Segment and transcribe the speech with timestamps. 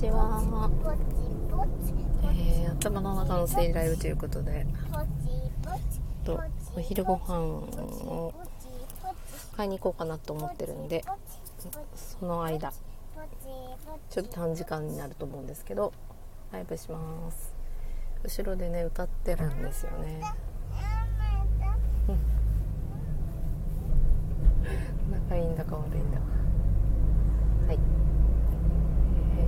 [0.00, 0.40] ちは、
[2.34, 4.66] えー、頭の中の整理ライブということで
[6.24, 6.40] と
[6.76, 8.32] お昼ご飯を
[9.56, 11.04] 買いに行こうかなと思ってるんで
[11.94, 12.72] その間
[14.10, 15.92] ちょっと短時間になると思うんですけど
[16.52, 17.58] ライブします。
[18.24, 20.20] 後ろでね歌ってるんですよね、
[25.10, 26.24] 仲いいんだか悪いんだか
[27.68, 27.78] はい
[29.38, 29.40] え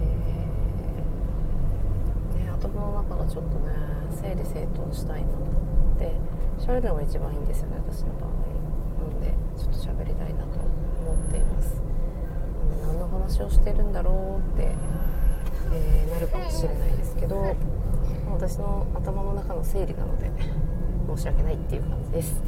[2.34, 3.72] ー、ね頭の中がちょっとね
[4.12, 6.12] 整理整頓したいなと思って
[6.60, 8.30] 喋るのが一番いいんですよね私の場合。
[9.00, 11.80] なのでちょっと喋りたいなと思っています。
[12.86, 14.68] 何の話をしてるんだろうって、
[15.72, 17.56] えー、なるかもしれないですけど
[18.32, 20.30] 私の頭の中の整理なので
[21.16, 22.40] 申し訳ないっていう感じです、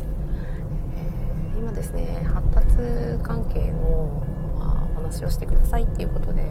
[0.97, 2.77] えー、今ですね発達
[3.23, 4.23] 関係の、
[4.59, 6.43] まあ、お話をしてくださいっていうことで、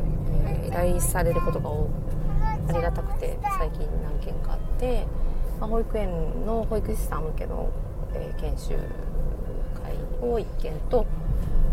[0.46, 1.90] えー、依頼されることが多
[2.72, 5.06] ありがたくて最近何件かあって、
[5.60, 7.70] まあ、保育園の保育士さん向けの、
[8.14, 8.78] えー、研修
[9.76, 11.06] 会を1件と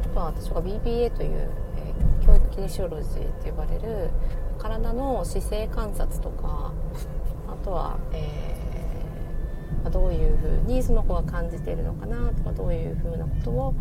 [0.05, 4.11] あとは私が BBA という、え教育キネシオロジーと呼ばれる
[4.59, 6.73] 体の姿勢観察とか
[7.47, 13.75] あとは、えー、どういうふうにその子が感じているのかなとかどういうふうなことを、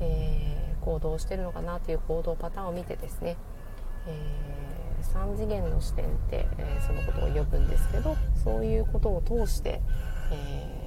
[0.00, 3.36] えー、行動してるのかなという行動パターンを見てですね、
[4.06, 9.80] えー、3次元の視点って、えそのことを呼ぶんですけどそういうことを通して、
[10.30, 10.82] え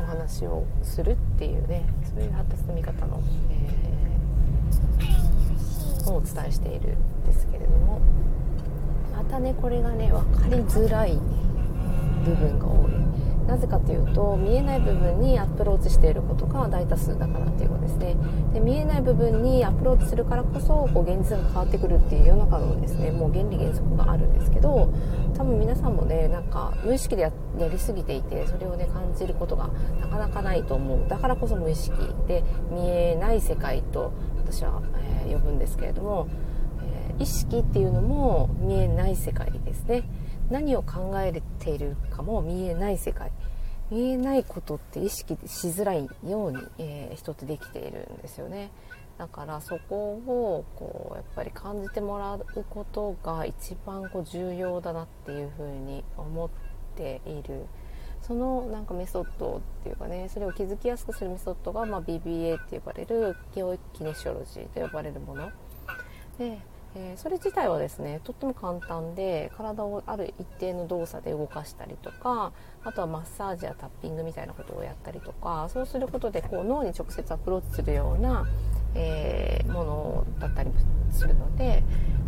[0.00, 8.00] お話をするっていうねそういう発達の見方の、えー、をお伝えしているんですけれども
[9.12, 11.18] またねこれがね分かりづらい
[12.24, 13.15] 部分が多い。
[13.46, 18.16] なぜかというと見えない部分にアプローチしていることが大多数だからっていうことですね。
[18.52, 23.10] で見えない部分にアプローチするからこそこう現実が変わってくるっていう世の中のですね。
[23.10, 24.92] もう原理原則があるんですけど
[25.36, 29.70] 多分皆さんもねなんか無意識でやりすぎていてそれをね感じることが
[30.00, 31.08] なかなかないと思う。
[31.08, 31.96] だからこそ無意識
[32.26, 34.82] で見えない世界と私は、
[35.24, 36.26] えー、呼ぶんですけれども
[37.18, 40.02] 意識っていうのも見えない世界ですね。
[40.50, 43.30] 何を考えているかも見えない世界。
[43.90, 48.70] 見えないことって意識しづらいように、えー、人ってできているんですよね。
[49.18, 56.50] だからそこをこうやっぱり感じてもらうことが一番こう重要だなっていうふうに思っ
[56.96, 57.66] ている。
[58.22, 65.50] そのなんかメソッドっていうかねそれを気づきやすくするメソッドが、まあ、BBA って呼ばれる教育キネシオロジーと呼ばれるもの。
[66.36, 66.58] で
[66.98, 72.52] えー、それ自体はですねとっても簡単で体をある一定の動作で動かしたりとか
[72.84, 78.46] あとはマッサージやタッピングみたいなことをやったりとかそうすることでこう脳に直接アプローチするような、
[78.94, 80.76] えー、ものだったりも
[81.10, 81.84] するので、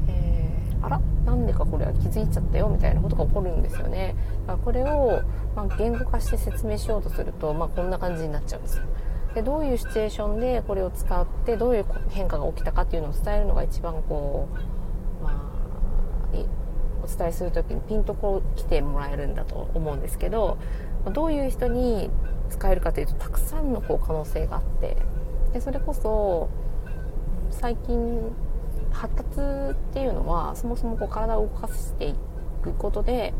[0.06, 4.14] えー、あらなんでかこれは気づいちゃったよみたいなことが起こるんですよね。
[4.46, 5.22] だからこれを、
[5.56, 8.84] ま、言語化して説明しようとすると、まあ、こんな感じになっちゃうんですよ。
[9.34, 14.48] でどういうシチュエーションでこれを使ってどういう変化が起きたかっていうのを伝えるのが一番こ
[15.20, 16.38] う、まあ、
[17.02, 20.58] お伝えする時にピンとこう来てもらえるんだと思うんですけど
[21.12, 22.10] どういう人に
[22.50, 24.96] 使えるかというとたくさんのこう可能性があって
[25.52, 26.48] でそれこそ
[27.50, 28.20] 最近
[28.90, 29.40] 発達
[29.72, 32.14] っていうのはそもそもこう体を動かしてい
[32.62, 33.32] くことで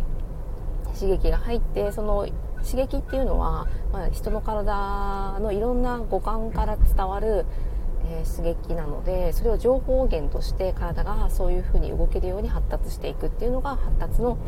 [0.99, 2.27] 刺激が入ってその
[2.65, 7.47] 刺激っていうのは、まあ、人の体のいろんな五感から伝わる、
[8.07, 14.39] えー、刺激なのでそれを情報源として体がそういうふうに動けるように発達していくっていうのが発達の、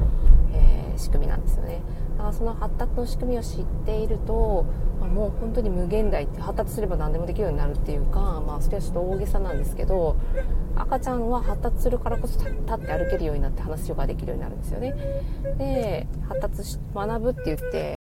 [0.52, 1.82] えー、仕組みなんですよね。
[2.16, 4.66] だからその発達の仕組みを知っていると、
[5.00, 10.16] まあ、もう本当に無限大って発達すれば何でもできるようになるっていうか、まあ、それはちょっと大げさなんですけど
[10.76, 14.94] 赤ちゃんは発達するからこそ立って歩けるようになって話ができるようになるんですよね。
[15.56, 17.99] で発達し学ぶって言って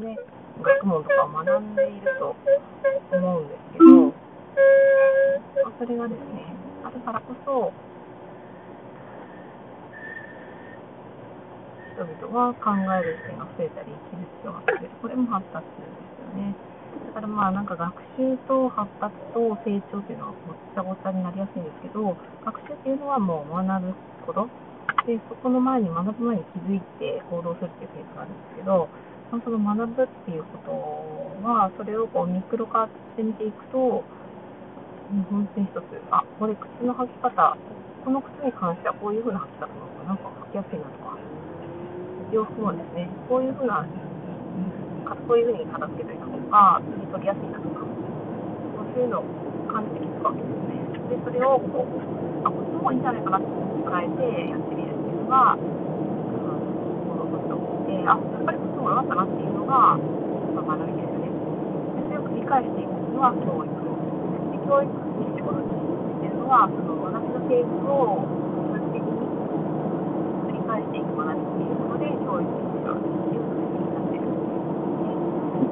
[0.00, 0.18] ね、
[0.60, 2.34] 学問とかを学んでいると
[3.12, 3.84] 思うんですけど、
[5.62, 6.50] まあ、それがですね、
[6.82, 7.70] あるからこそ、
[11.94, 14.90] 人々は考える視点が増えたり、生きる必要が増える。
[15.00, 16.54] これも発達ですよね。
[17.14, 23.94] だからまあなんか学習と発達と成長っていうのはごっちゃごちゃになりやすいんですけど、学習っていうのはもう学ぶ
[24.26, 24.48] こと。
[25.06, 28.88] で、そこの前に学ぶ前に気づいて行動するっていうケースがあるんですけど、
[29.42, 30.70] その学ぶっていうこと
[31.46, 34.04] は、それをこうミクロ化してみていくと、
[35.30, 37.56] 本当に一つ、あ、これ靴の履き方、
[38.04, 41.18] この靴に関してはこういう風な履き方なの方がなんか履きやすいなとか、
[42.32, 43.86] 洋服もですね、こういう風な、
[45.26, 46.80] こういう風に片付けといた方が、
[47.12, 49.24] 取りやすいなとか、そういうのを
[49.70, 50.84] 感じてきたわけですね。
[51.10, 51.90] でそれをこう
[52.46, 55.66] あこっちもいいんじゃないかなって変えてやってみるっていうのが、うん、
[57.04, 61.32] 行動として思ってあやっぱりこっちも良かったなっていうのが、まあ、学びですね。
[61.32, 63.72] でそれを繰り返していくのは教育。
[63.72, 64.92] で教育
[65.24, 68.28] に仕事っていうのはその学びのテイクを
[68.68, 69.24] 数字的に
[70.44, 74.28] 繰り返していく学びっていうことで教育にしろっていうふうになってる。
[74.28, 74.52] んです
[75.00, 75.16] ね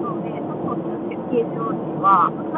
[0.01, 2.49] なのでさっきの設計書にはも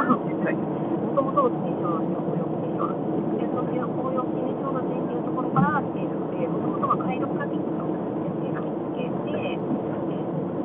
[1.19, 2.95] ともとの設計書に応用形書
[3.35, 7.91] でその応用形書の人っていうところから来ているのでもともとは回路プラティックの
[8.23, 9.75] 先生が見つけて、えー、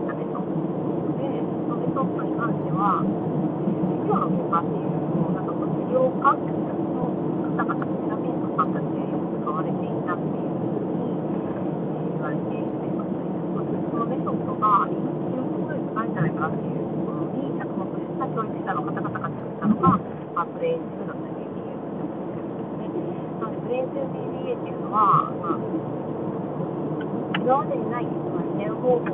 [0.10, 0.58] たメソッド
[1.18, 7.12] でそのメソッドに関しては授業の現場っていうのをなんかこう授業家の
[7.52, 11.20] 方々セラピストさんたちでよく使われていたっていうふうに
[12.16, 20.00] 言われているそのメソッドが今非常にすごいんじゃないかなっていうところに着目した教育者の方々が作ったのが
[20.40, 22.88] まあ、ブレイン2だったり BBA だったりするんですね。
[23.44, 25.68] なので、ブレイン2 BBA っていうのは、まあ、
[27.44, 29.12] 今までにない、まあ、支援方法と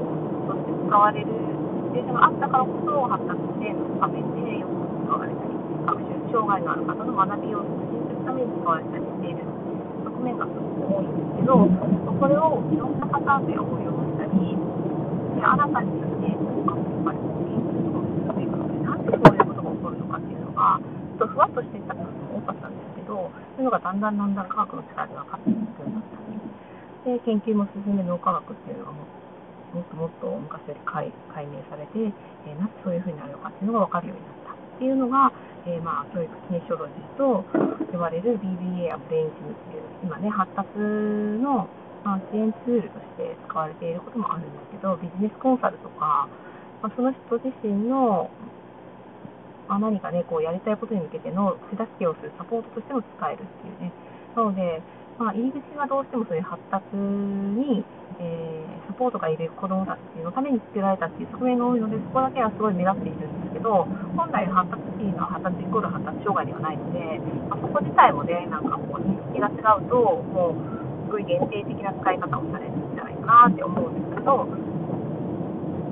[0.53, 1.54] して使われる
[1.95, 5.55] シチュエーションがあったからこそ、発達支援の場面でよく使われたり、
[5.87, 9.47] 学習障害のある方の学びを促進するために使われたりしている
[10.03, 14.59] 側面がすごく多いんですけど、これをいろんなパターンで応用したり、
[15.39, 20.83] で新たにですね、効果をやっぱり大きいことなんでそういうことが起こるのかっていうのが
[21.15, 26.19] ちょ、っとふわっとしていた部分も多かったんですけど、そういうのがだんだんだんだん科学の力で分かっていくようになった
[27.07, 29.07] り、で、研究も進んで脳科学っていうのがも
[29.75, 35.31] もっともっと昔より解解明されて、えー、なぜそういうふうになるのかっていうのが分かるようになったっていうのが、
[35.67, 37.43] えー、まあ、教育キネシオロジと
[37.91, 41.67] 呼ばれる BBA やブレインジムっていう、今ね、発達の、
[42.03, 46.27] まあ、支援ツールとして使われていることもあるんですけど、ビジネスコンサルとか、
[46.83, 48.31] まあ、その人自身の
[49.67, 53.91] まあ、何かね、こうやりたいことに向けての手助けをするサポートとしても使えるっていうね。
[54.35, 54.81] なので、
[55.17, 57.83] まあ、入り口はどうしてもそういう発達に、
[58.19, 67.19] えー、サポートがいる子どもたちのために作られたっていう側面が多いので、そこだけはすごい目立っているんですけど、本来発達っていうのは発達イコール発達障害ではないので、
[67.49, 69.95] まあ、そこ自体もね、なんかこう認識が違うと、
[70.31, 70.59] もう、
[71.05, 74.47] すごい限定的な使い方をされるんじゃないかなって思うんですけど、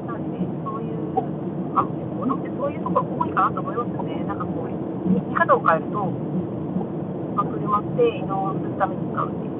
[0.07, 1.17] なので、そういう、
[1.75, 4.23] あ、ものってそういうところが多いかなと思いますよね。
[4.25, 4.71] なんかこう、
[5.09, 6.07] 見方を変えると、
[7.35, 9.53] まあ、車って移動するために使うっていう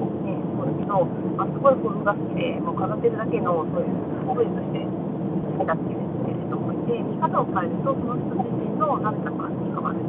[0.64, 1.04] ね、そうだけど、
[1.36, 6.02] まあ、すごいフォルムが好きで、もう飾ってるだけの、そういうオブジェとして好きだっていう
[6.48, 10.00] 人もいて、見方を変えると、その人自身の何かが変わる。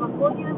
[0.00, 0.56] まあ、そういう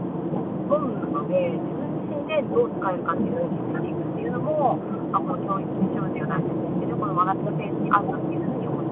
[0.71, 4.79] 本なので、自分自身でどう使えるかっていうのを気づいていくっていうのも、
[5.11, 8.89] まあ、この教育に障子が大事ですけど、この学びのページにあるなっていうふうに思い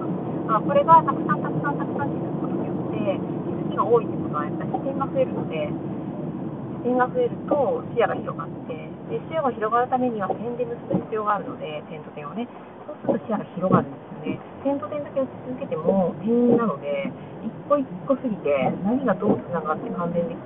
[0.47, 12.49] まあ、これがたくさんたくさんたくさん気づくことによって気づきが多いってことはやっぱり視点が増えるので視点が増えると視野が広がってで視野が広がるためには点で結ぶ必要があるので点と点をね。
[13.07, 14.41] そうすると視野が広がるんですよね。
[14.67, 17.11] 点と点だけ打ち続けても点なので
[17.47, 18.51] 一個一個過ぎて
[18.83, 20.39] 何がどうつながって関連でき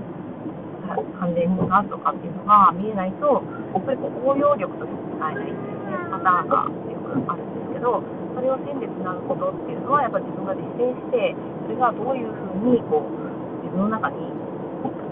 [0.90, 8.02] 関連があるのかっていうのが見えないとやっぱりこう応用力として使えないっていうねパターンがよくあるんですけど
[8.34, 13.08] それを線でつなぐことっていうのはやっぱ自分が実践してそれがどういうふうにこう
[13.62, 14.18] 自分の中に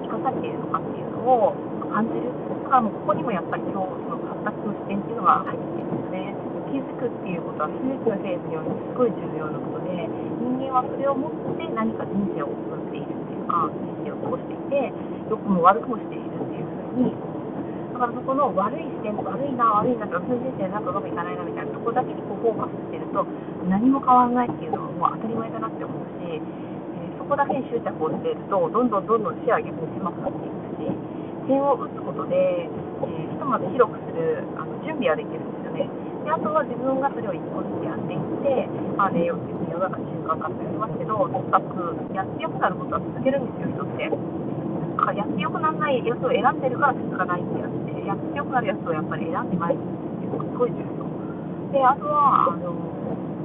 [0.03, 1.55] 生かされているのかっていうのを
[1.88, 2.29] 感じる
[2.65, 6.36] だからもうここにもやっぱり今日その発達の視点っていうのが入っているんですね
[6.69, 10.05] 気づくっていうことは全てのフェーズにおいてすごい重要なことで
[10.39, 14.93] 人間はそれを持って何か人生を送っているっていうか人生を過ごしていて
[15.32, 17.39] 良くも悪くもしているっていうふうに。
[17.98, 23.27] だからそこの悪い視点、悪いな、悪いなって、私の人生なんかうまくいかないなみたいなとこだけにこうフォーカスしてると、
[23.67, 30.94] 何も変わらないっていうのはもう当たり前だなって思うし、えー、そこだけに執着をしていると、どんどんどんどん視野は逆に狭くなっていくし、
[31.48, 35.88] 点を打つことで、えー、ひとまず広くするあの準備はできるんですよね。
[36.24, 38.69] であとは自分がそれを一個ずつやっていって、
[39.00, 44.10] まあね、世の中習慣化って言いますけど、とにかくやってよくなることは続けるんですよ、人って。
[44.10, 51.08] だかやってよくならないやつを選んでるから続かないってやつで、やってよくなるやつをやっぱり選んでないっていうのがすごい重要。
[51.72, 52.74] で、あとは、あの、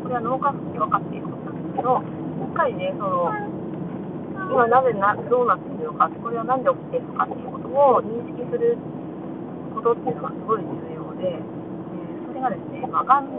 [0.03, 3.31] これは脳科学で分かっていることなんですけど、しっかりね、その、
[4.33, 8.77] 今なぜな、どうなっているのか、これは何で起きているのかっていうことを認識する
[9.73, 13.29] ことっていうのがすごい重要で、えー、それがですね、まあ、がん、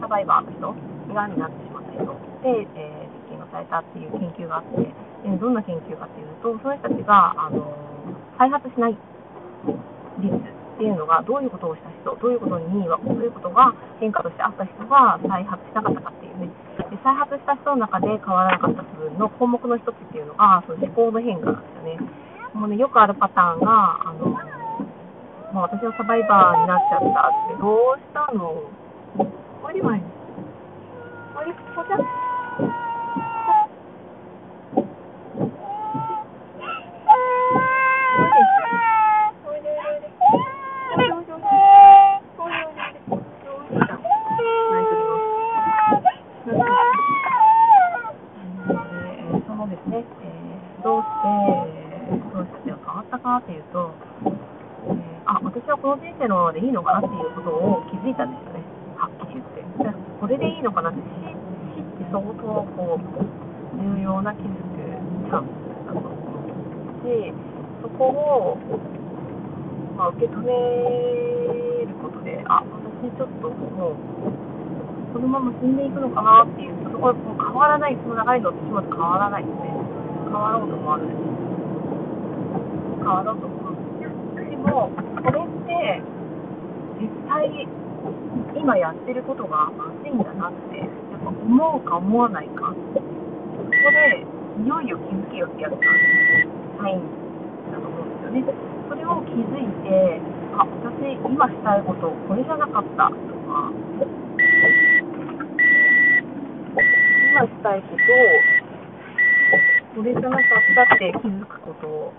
[0.00, 2.06] サバイバーの人、がんになってしまった人
[2.42, 4.86] で、えー、実験がされたっていう研究があって、
[5.24, 7.66] えどんな研究かっていうと、その人たちが、あの
[8.38, 8.96] 再発しない
[10.18, 10.38] 率っ
[10.78, 16.48] ていうのが、どういうことをした人、どういうことに、どういうことが変化としてあった人が再発しなかったかっていうね、
[17.02, 21.98] 再発した人の中で変わらなかった部分の項目の一つっていうのが、その思考の変化なんですよね。
[22.54, 28.62] もうね、よくあるパターンが、あの、もう私はサバイバーになっちゃったって、どうしたの？
[29.62, 30.02] おいでまい。
[31.36, 32.00] おいで、こちゃん。
[39.44, 39.58] おいで。
[39.58, 40.10] おいでおいで。
[40.96, 41.46] おいでおいでおいで。
[42.38, 42.98] おいでおいでおいで。
[43.10, 43.70] おいでおいで。
[43.70, 43.90] おいで。
[44.70, 46.10] 泣いております。
[46.46, 51.28] えーそのですね、えーどうして、
[51.68, 53.92] えー、この人たちが変わったかっていうと、
[54.24, 58.64] えーあ、私はこの人生のままでいいのかなっていうことを気づいたんですよね。
[58.96, 59.60] はっきり言って。
[59.84, 61.04] だからこれでいいのかなって、死
[61.76, 63.04] 死って相当こう、
[63.76, 64.80] 重要な気づく
[65.28, 65.52] チャンス
[65.86, 67.32] だと思うし、
[67.82, 68.58] そこを、
[69.96, 70.52] まあ、受け止め
[71.86, 72.62] ることで、あ、
[73.02, 73.96] 私ちょっともう、
[75.12, 79.70] このまま進んでいくのかなっていう、そこはもう変わらない、その長いのってまず変わらないので。
[80.30, 81.08] 変わろうと思わない。
[82.98, 83.74] 変わろうと思う。
[84.38, 86.02] でも、これって、
[87.00, 87.68] 実際、
[88.54, 90.88] 今やってることがまずいんだなって、やっ
[91.24, 92.72] ぱ思うか思わないか。
[92.94, 93.02] そこ
[93.90, 94.24] で、
[94.62, 95.78] いよいよ気づけよってやつが
[96.78, 97.29] サインです
[98.30, 98.46] よね。
[98.88, 100.20] それを気づいて、
[100.54, 103.18] あ、私今したいこと、これじゃなかったとか、
[107.30, 107.96] 今したいことを、
[109.96, 110.42] これじゃなかっ
[110.88, 112.12] たって気づくこと、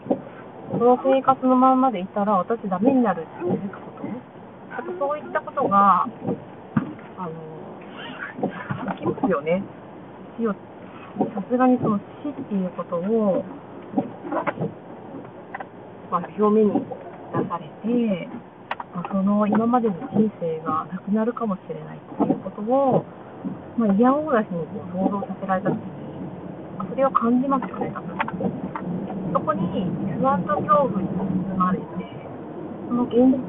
[0.71, 4.07] この生活のまんまでいたら私ダメになるって気づくこと、
[4.77, 7.31] あとそういったことが、あの、
[8.95, 9.63] 起きますよね。
[10.37, 10.57] 死を、さ
[11.49, 13.43] すがにその死っていうことを、
[16.11, 18.27] まあ、表面に出されて、
[18.91, 23.05] まあ、その今までの人生がなくなるかもしれないっていうことを、
[23.79, 25.87] まあ、嫌おうなしにこう想像させられたときに、
[26.75, 28.19] まあ、それを感じますよね、多分。
[29.31, 29.87] そこに
[30.19, 31.85] 不安と恐怖に包まれて、
[32.91, 33.39] その現実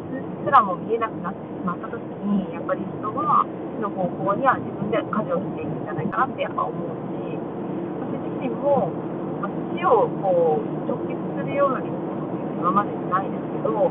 [0.47, 3.42] すらも見えなくなってしまったときに、やっぱり人は
[3.75, 7.42] 死の方向には自分で舵を切っていくんじゃないかなってやっぱ思うし、
[8.07, 8.95] 私自身も、
[9.75, 12.02] 死をこう直結するような出来事っていうのは
[12.62, 13.90] 今までにないですけど、や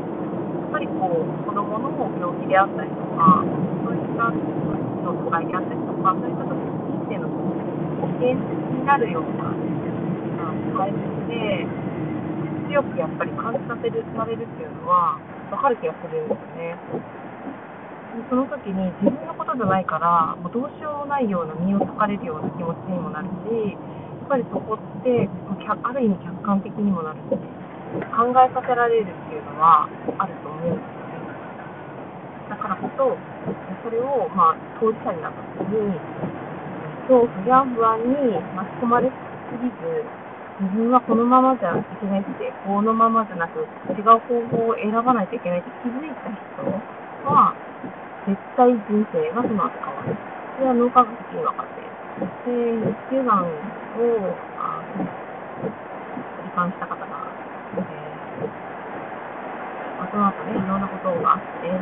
[0.72, 4.40] ぱりこう子供の病気であったりとか、そういったの
[5.04, 6.72] 障害であったりとか、そういった時に
[7.04, 7.28] 人生の
[8.16, 9.52] 現実になるような
[10.80, 11.68] タイミングで、
[12.72, 15.20] 強くやっぱり感じさせるされるっていうのは、
[15.52, 16.80] わかる気がするんですよね。
[18.16, 23.76] でその時に自分のことじゃないから、もうどうしようもないような身を裂かれるような気持ちにもなるし、や
[24.24, 25.28] っぱりそこって、
[25.84, 27.36] ある意味客観的にもなるし、
[28.12, 31.32] 考えさせられるっていうのはあると思うんですよね。
[32.48, 33.16] だからこそ、
[33.82, 35.98] それを、まあ、当事者になった時に、
[37.08, 39.12] 恐怖や不安に巻き込まれす
[39.58, 40.04] ぎず、
[40.60, 46.62] 自分はこのままじゃいけないって、このままじゃなく、違う方法を選ばないといけないって気づいた人
[47.26, 47.56] は、
[48.28, 50.14] 絶対人生がその後変わる。
[50.56, 51.90] それは脳科学的に分かっている。
[52.84, 53.50] で、子宮がんを、
[54.62, 54.84] あ、
[56.46, 57.06] 罹患した方が、
[60.01, 61.72] えその後ね、いろんなことがあって、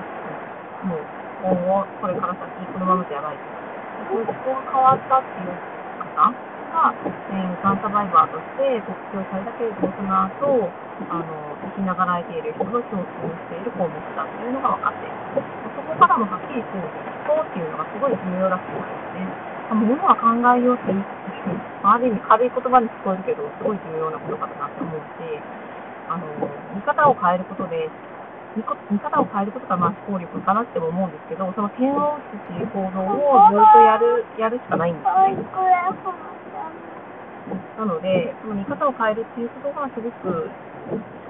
[0.87, 1.03] もう
[1.43, 3.43] 今後、これから先、このままじゃやばいと。
[4.07, 5.55] でここが変わったっていう
[5.99, 10.71] 方が、えー、がんサバイバーとして特徴されたけれども、その後、
[11.11, 15.43] あの、生きながらえている人の共通している項目だっていうのが分かっている。
[15.75, 16.87] そこからもはっきりする
[17.27, 19.51] そうっていうのがすごい重要だと思うんですね。
[19.75, 21.11] ものは考えようって言って、
[21.83, 25.27] ある意味軽い言葉に聞こえるけど、すごい重要なことかなって思うし、
[26.11, 26.27] あの、
[26.75, 27.87] 見方を変えることで、
[28.57, 35.38] 見方を変えることがまあ思考力かなって思うんですけど、その点を打つっていう行動をずっとやる、やるしかないんですよね。
[37.78, 40.50] なので、その見方を変えるっていうことがすごく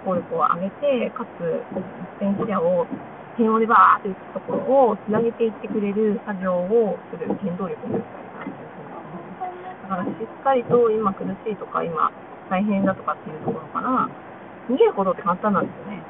[0.04, 1.62] 思考力を上げて、かつ、
[2.18, 2.86] 戦者を
[3.36, 9.82] 点をでバーって打つところをつなげていってくれる作業をする原動力になるかなというふうに思います。
[9.82, 12.10] だからしっかりと今苦しいとか、今
[12.50, 14.08] 大変だとかっていうところから、
[14.68, 16.02] 逃げることって簡単なんですよね。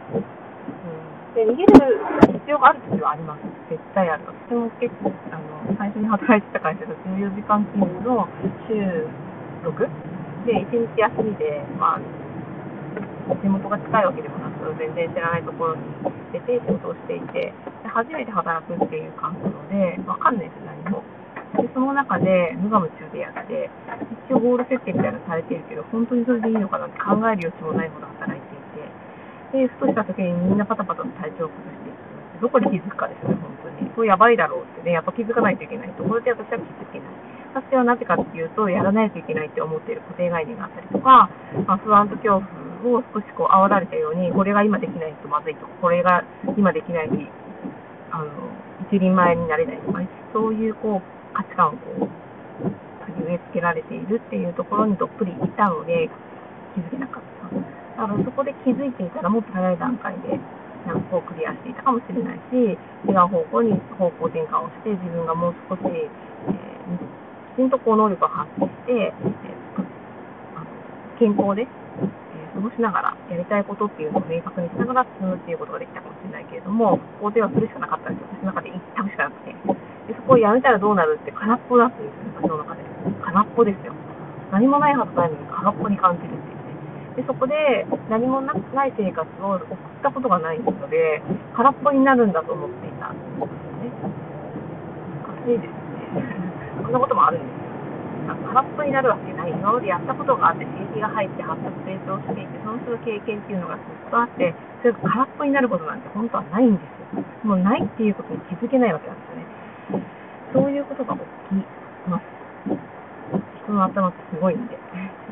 [1.34, 2.00] で、逃げる
[2.42, 3.42] 必要がある時はあります。
[3.70, 4.24] 絶対ある。
[4.48, 8.26] 私も結構、あの、最初に働いてた会社が14時間勤務の
[8.66, 9.06] 週
[9.62, 9.88] 6
[10.46, 12.00] で、1日休みで、まあ、
[13.38, 15.82] 地元が近いわけでもなく、全然知らないところに
[16.32, 21.04] 出て仕事をしていて、で初めて働くっていう環境で、わかんないです、何も。
[21.54, 23.70] で、その中で無我夢中でやって、
[24.26, 28.49] 一応ゴール設定みたいなのされてるけど、本当にそれでいいのかなって考える余地もないほど働いて、
[29.52, 32.42] で、ふとした時にみんなパタパタと体調を崩していく。
[32.42, 33.90] どこで気づくかですね、本当に。
[33.90, 37.08] これやばいだろうってね、やっぱ気づかないといけないところで私は気づけない。
[37.52, 41.28] 私はなぜかっていうと、やらないといけないって思っている固定概念があったりとか、
[41.66, 42.40] まあ、不安と恐
[42.82, 46.24] 怖を少しこう煽られたように、これが今できないとまずいとか、これが
[46.56, 47.10] 今できない
[48.12, 48.30] あの
[48.90, 50.00] 一人前になれないとか、
[50.32, 51.76] そういうこう価値観をこ
[52.06, 52.20] う
[53.24, 56.08] 植え付けられているっていうところにどっぷりいたので、
[56.74, 57.29] 気づけなかった。
[58.00, 60.40] だからそこで気づいていたらもっと早い段階で、
[60.88, 66.30] なんかこうクリアしていたかもしれないし、違う方向に方向転換をして、自分がもう少し、えー
[67.50, 71.68] きちんとこう能力を発揮して、えー、健康で、えー、
[72.54, 78.26] 過ごしながらやりたいことっていうのを明確にしながら進むっていうことができたかもしれないけれども、肯定はするしかなかったんです。
[78.40, 79.52] 私の中で一択しかなくて。
[80.08, 82.82] でそこをやめたらどうなるって空っぽだっていう私の中で。
[83.20, 83.92] 空っぽですよ。
[84.52, 86.49] 何もないはずないのに空っぽに感じる。
[87.20, 88.54] で、そこで何もな
[88.86, 89.68] い生活を送っ
[90.02, 91.20] たことがないので、
[91.54, 93.52] 空っぽになるんだと思っていたんですよね。
[95.28, 96.24] おかしいですね。
[96.82, 98.36] そんなこともあるんですよ。
[98.48, 99.50] 空っぽになるわけない。
[99.50, 107.24] 今までやったことがあって、刺激が入って発達成長していて、その人の経験っていうのがずっとあって、それが空っぽになることなんて本当はないんですよ。
[107.44, 109.28] もうないっていうことに気づけないわけなんです
[109.92, 110.04] よね。
[110.54, 111.64] そういうことが起き
[112.08, 112.24] ます。
[113.64, 114.78] 人の頭ってすごいんで、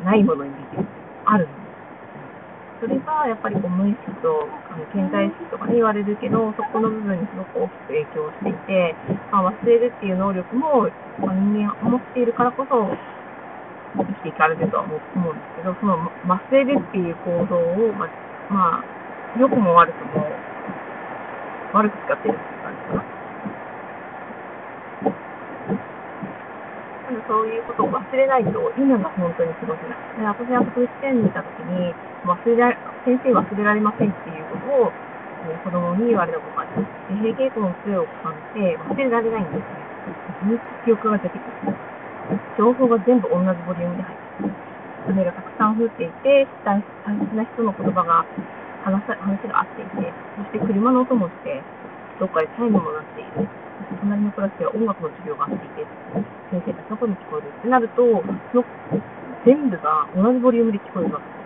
[0.04, 0.84] ないものにできる。
[1.24, 1.57] あるんで。
[2.80, 4.46] それがやっぱりこう無意識と
[4.94, 8.94] 健在意識とかに言われるけど、そこの部分にすごく大きく影響していて、
[9.34, 10.86] まあ、忘れるっていう能力も、
[11.18, 12.86] まあ、人間は持っているからこそ、
[13.98, 18.08] 生きていかれるとは思うんですけど、その忘れるっていう行動を、まあ、
[18.52, 20.22] まあ、良くも悪くも、
[21.74, 23.18] 悪く使っているっていう感じかな。
[27.28, 30.00] そういうことを忘れないと今が本当に過ごせない。
[30.16, 31.92] で私は福祉園にいた時に
[32.24, 32.72] 忘れら
[33.04, 34.92] 先生忘れられませんっていうことを、
[35.44, 37.12] え子供に言われたことがあります。
[37.12, 39.68] で平均校の強いお子さんって忘れられないんです。
[39.68, 39.88] ね。
[40.48, 41.76] ずっと記憶が出てくる。
[42.56, 44.52] 情報が全部同じボリュームで入ってる。
[45.08, 48.24] 爪がたくさん降っていて、大切な人の言葉が
[48.84, 51.60] 話話が合っていて、そして車の音もして、
[52.20, 53.67] どっかでチャイムも鳴っている。
[54.00, 55.84] 隣のクラスでは音楽の授業があっていて、
[56.50, 58.02] 先生たちの声に聞こえるってなると、
[58.52, 58.64] その
[59.44, 61.38] 全部が同じボリュームで聞こえるわけです。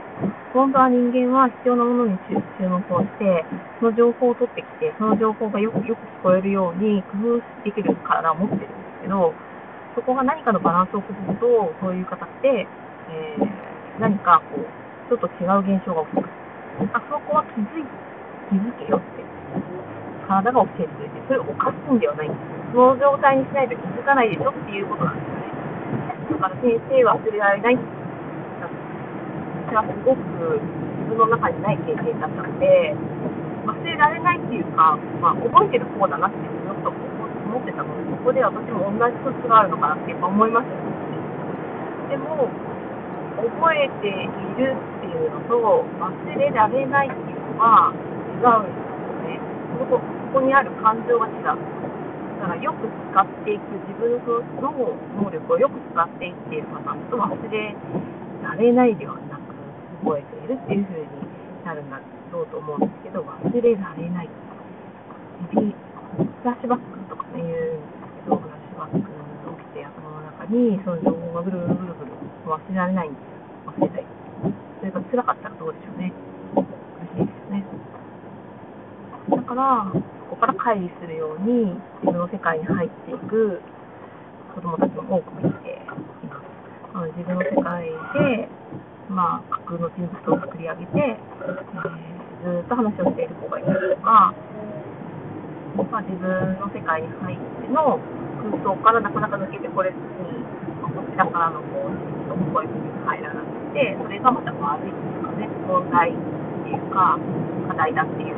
[0.52, 3.44] 本当は人間は必要なものに注目をして、
[3.80, 9.32] その情報を取ってきて、その情報がよくよく聞こえるように工夫できる体を持ってるんですけど、
[9.94, 12.68] そこが何かのバランスを崩すと、そういう形で、
[13.10, 14.64] えー、何かこう、
[15.08, 16.42] ちょっと違う現象が起きます。
[16.94, 17.84] あそこは気づい
[18.48, 19.32] 気づけよって
[20.26, 22.30] 体が教えてくれて、それを犯すんではない。
[22.72, 25.52] その状態にしないと気づかないでしょっていうことなんですよね。
[26.32, 27.78] だから先生は忘れられない。
[29.68, 32.94] 私はすごく自分の中にない経験だったので、
[33.66, 37.12] 忘れられないっていうか、まあ、覚えてる方だなっていうのをちょっと
[37.46, 40.74] 思ってたので、そこで私も同じ素質があるのかなってやっぱ思いました
[42.11, 42.48] でも、
[43.42, 44.12] 覚えてい
[44.61, 48.91] るっていうのと忘れられないっていうのは違うんです
[49.78, 50.22] よね。
[50.32, 51.92] こにある感情が違う。
[52.42, 54.18] だからよく使っていく自分
[54.58, 54.72] の
[55.14, 57.76] 能力をよく使っていっている方と忘れ
[58.42, 59.54] られないではなく
[60.02, 61.06] 覚えているっていう風に
[61.64, 62.00] なるんだ
[62.32, 64.35] ろうと思うんですけど忘れられないと
[65.54, 69.06] かフラッシュバックとかね言うんですけどフラッシュバック起
[69.62, 72.11] きて頭の中にその情報がぐるぐるぐるぐる
[72.50, 74.04] 忘れられないんですよ忘れたい
[74.82, 76.12] それが辛かったらどうでしょうね
[76.58, 76.66] 苦
[77.14, 77.62] しいですよね
[79.30, 80.00] だからこ
[80.32, 83.60] こから乖離するように自分の世界に入っていく
[84.56, 86.48] 子どもたちも多く見ています。
[86.96, 88.48] あの自分の世界で、
[89.08, 94.32] まあ、架空の人物を作り上げて、えー、ずっと話をしている子がいたりとか、
[95.88, 98.00] まあ、自分の世界に入っての
[98.56, 100.04] 空想からなかなか抜けてこれずに、
[100.80, 101.96] まあ、こちらからのこう
[102.28, 102.72] と声に
[103.04, 106.16] 入らなくて、それがまた悪いというかね、問題っ
[106.64, 107.16] ていうか、
[107.68, 108.36] 課題だっていう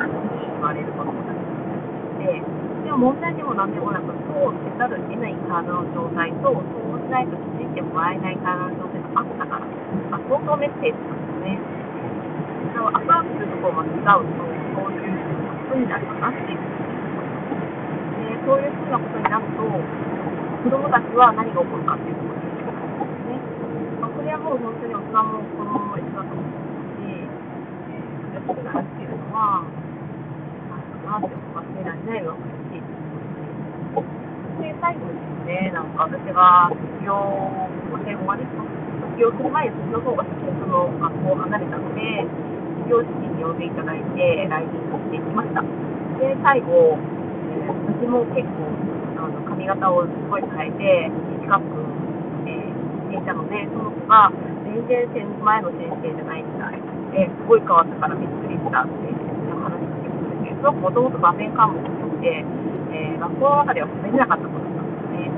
[0.55, 1.19] ふうに言われることも
[2.23, 2.41] で、
[2.85, 6.63] でも問題でも何でもなく、そうせざるを得ない体の状態と、そ
[6.95, 9.67] うしないと気づいてもらえない体の状態があったから、
[10.11, 11.59] まあ、相当メッセージなんですね。
[12.73, 14.47] でも、アプローチするところを間違うと、
[14.79, 15.19] そういう
[15.65, 16.63] ことになるかなっていう。
[18.15, 19.65] で、そういうふうなことになると、
[20.65, 23.37] 子供たちは何が起こるかっていうことになるんですね。
[24.01, 26.53] まあ、これはもう本当に大人も子供も一緒だと思う
[26.95, 29.65] し、えー、苦しくなるっていうのは、
[31.05, 33.05] なって忘れられないのは嬉しいです。
[34.61, 37.13] で、最後にですね、なんか私が卒業、
[38.09, 42.25] 英語がね、卒業する前にそっちの方が先にその学校を離れたので、
[42.83, 45.63] 卒業式に呼んでいただいて、来日をしていきました。
[45.63, 48.65] で、最後、えー、私も結構、
[49.21, 51.11] あの髪型をすごい変えて、
[51.45, 51.65] 短く、
[52.49, 54.33] えー、していたので、その子が、
[54.75, 59.24] 全然前の先生じゃないみたいですごい変わったからびっくりしたって
[60.65, 62.41] してく、もともと場面科目として、
[62.97, 65.29] えー、学校の中では喋れなかったことなんですね。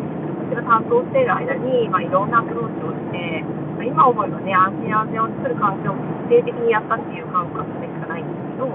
[0.47, 3.43] 私が担当している間に、まあ、いろんなアプローチをして、
[3.75, 5.99] まあ、今思えばね、安心安全を作る環境を
[6.31, 8.71] 徹底的にやったっていう感覚でしかないんですけど、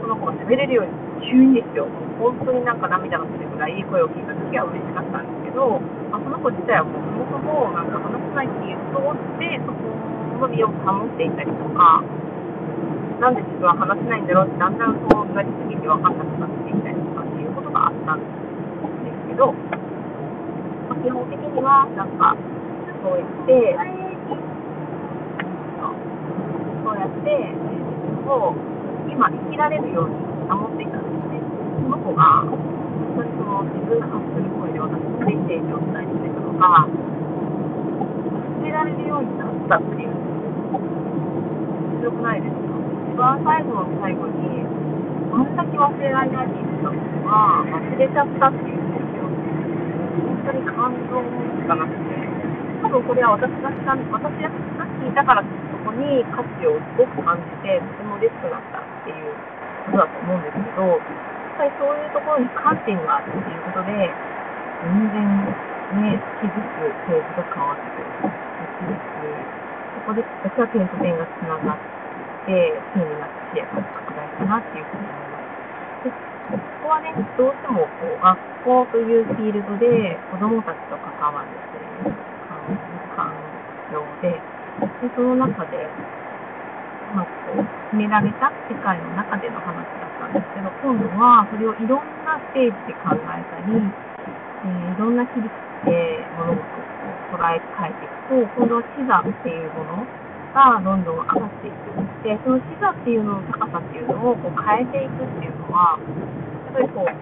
[0.00, 1.84] その子が喋れるように急にですよ、
[2.16, 8.96] 本当になんか涙が出るぐらいい声を聞いた時は嬉しかったんですけど、まあ、その子自体はもうそもそもなんか話せないっていう人
[9.36, 10.00] で、そこ
[10.40, 12.00] の身を保っていたりとか、
[13.20, 22.32] なんで自分は話せないんだろうってだんだんそうなりすぎて分かんなくなっていったりとかっていうことがあったんですけど、まあ、基本的にはなんか
[23.04, 23.76] そうやって
[26.80, 27.76] そうやって自
[28.24, 28.56] 分を
[29.12, 30.16] 今生きられるように
[30.48, 31.44] 保っていたんですね。
[31.76, 32.56] その子が本
[33.20, 40.08] 当にその自分が発する声で私のメッセージを伝えてくれたのが、忘れられるようになったっていう
[42.00, 42.59] 強くないですか？
[43.20, 44.64] 番最後の最後に、
[45.28, 46.96] あんだけ忘れられないって言ってたの
[47.28, 49.28] が、忘れちゃったっていうんですよ。
[50.24, 52.16] 本当に感動しかなくて。
[52.80, 59.36] 多分これは私がした私が聞いたからそこに価値をすごく感じて、とても嬉しくなったっていう
[59.84, 61.04] ことだと思うんですけど、やっ
[61.60, 64.08] ぱりそういうところに観点があるっていうことで、
[64.80, 65.20] 全然
[66.00, 68.32] ね、気づくフェーズが変わってくる。
[68.80, 69.60] 気づく
[70.10, 71.99] こで私は点と点がつながって、
[72.46, 76.10] 線になって視野が拡大かなっていうふうに思います。
[76.50, 82.16] でここはね、どうしてもこう学校というフィールドで子どもたちと関わるという
[83.14, 83.30] 環
[83.90, 85.86] 境で、でその中で、
[87.14, 100.06] まあ、こう決められた世界の中での話だったんですけど、今度はそれをいろんなステージで考えたり、えー、いろんな切り口で物事を捉え変えていくと、今度は視座っていうもの
[100.54, 101.90] がどんどん上がっていく。
[102.22, 107.12] で、その視座っていうのの高さっていうのをこう変えていくっていうのは、やっぱりこう、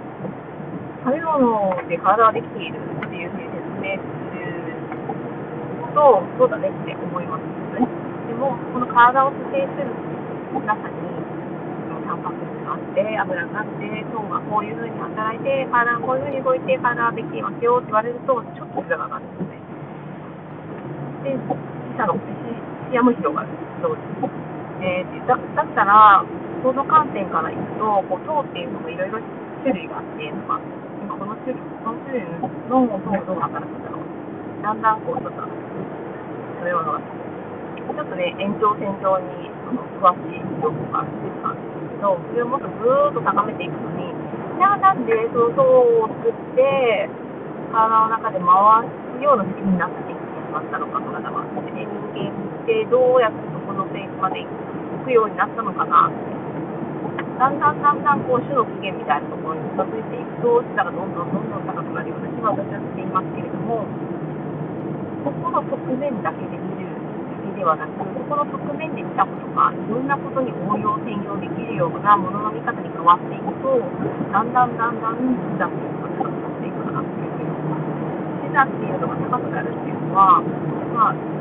[1.05, 7.87] 食べ物で体ができているっていうふうに説明すると、そうだねって思いますよね。
[8.29, 9.93] でも、この体を蘇生する
[10.67, 10.97] 中に、
[12.09, 19.59] タンパク質があって、油があって、糖がこういうふうに働いて、体がこういうふうに動いて、体ができてますよって言われると、ちょっと膝が上がるんですね。
[21.25, 21.39] で、
[22.89, 23.49] 死者の視野も広がる。
[23.83, 24.29] 同時に。
[24.81, 26.25] えー、だだったら、
[26.63, 29.19] その観点からいくと、こう糖っていうのもいろいろ
[29.63, 30.61] 種類があって、とか、
[31.03, 34.07] 今この種類、この種類の糖がどう働くんだろう。
[34.63, 44.15] だんだんこう、ちょっと、そういうのが、ちょっとね、延長線上にその詳しい情報が出てたんですけど、それをもっとずーっと高めていくのに、
[44.59, 47.11] じゃあなんでその糖を作って、
[47.75, 48.47] 体の中で回
[49.19, 54.53] すような仕組みになっていくまったのかとかだわ人間てどうやってそこのフェイスまで行
[55.01, 56.13] くようになったのかな
[57.41, 63.89] だんだんだんだんこう種の起源みたいなところに近づいていくと質がどんどんどんどん高くなるような気は私はしていますけれども
[65.25, 73.81] ここの側面だけで見るだけではなくここの側面で見たことがいろんなことに応用転用できるようなものの見方に変わっていくと
[74.29, 75.73] だんだんだんだん質が
[76.21, 77.99] 高くなっていくかなっていうふうに思います。
[78.49, 80.43] 座っていうのが高くなるっていうのは、
[80.95, 81.38] まあ、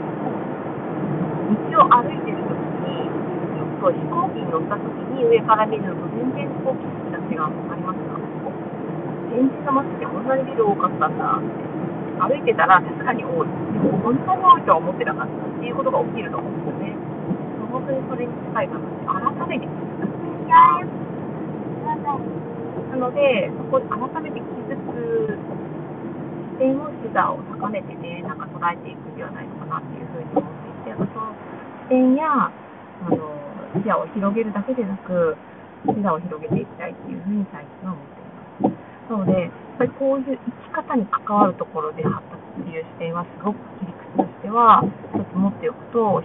[1.47, 8.19] 道を歩いてる時に、えっと飛行機に乗った時に上から見ると全然こう景色が違うありますか
[9.31, 11.67] 現実の街ってこんなにビル多かったんだって。
[12.17, 13.47] 歩いてたら確かに多い。
[13.47, 16.97] でも本当に多いとは思ってなかったっていうことが起きると思うんですよね。
[17.69, 20.17] 本当にそれに近いかな改めて気づく。
[22.89, 25.37] なので、そこで改めて気づく
[26.57, 31.35] 視点を視座を高めてね、なんか捉えていくんではないのかなっていうふうに思っていて、その
[31.83, 32.51] 視点や、あ
[33.09, 33.17] の、
[33.81, 35.35] 視野を広げるだけでなく、
[35.85, 39.11] 視座を広げていきたいっていうふうに最近は思っています。
[39.11, 46.23] なので、やっぱりこういう生き方に関わるところで発達っていう視点はすごく切り口としては、一つ持っておくと、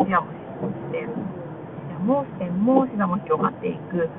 [0.00, 0.28] 視野も
[0.62, 4.10] 視野も視点も視座も広がっていくき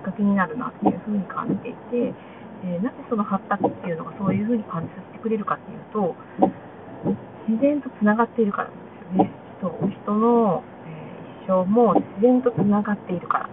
[0.00, 2.12] っかけになるなっていうふうに感じていて、
[2.64, 6.16] えー、なぜその発達っていうのがそういうふうに感じさせてくれるかっていうと、
[7.48, 9.30] 自然とつながっているからですね。
[9.60, 13.48] 人人の、え、一生も自然とつながっているから。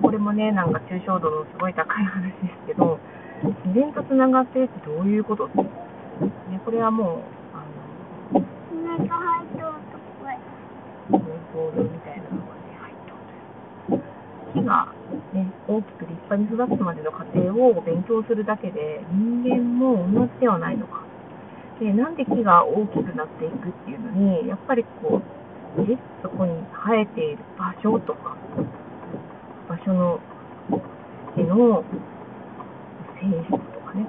[0.00, 2.98] これもね、なんか抽象度のすごい高い話ですけど、
[3.64, 5.54] 自然とつながっているってどういうこと、ね、
[6.64, 7.18] これはもう、
[7.54, 8.44] あの、
[11.58, 13.12] ボールみたいなのがね、入って
[13.90, 14.02] おる。
[14.54, 14.92] 木が
[15.34, 21.07] ね、大きく立派に育つまでの過程を勉強するだけで人間も同じではないのか
[21.80, 24.10] で、なんで木が大きくなっていくっていうの
[24.42, 25.20] に、やっぱりこ
[25.76, 28.36] う、えそこに生えている場所とか、
[29.68, 30.18] 場所の
[31.36, 31.84] 土の
[33.20, 34.06] 性質とかね、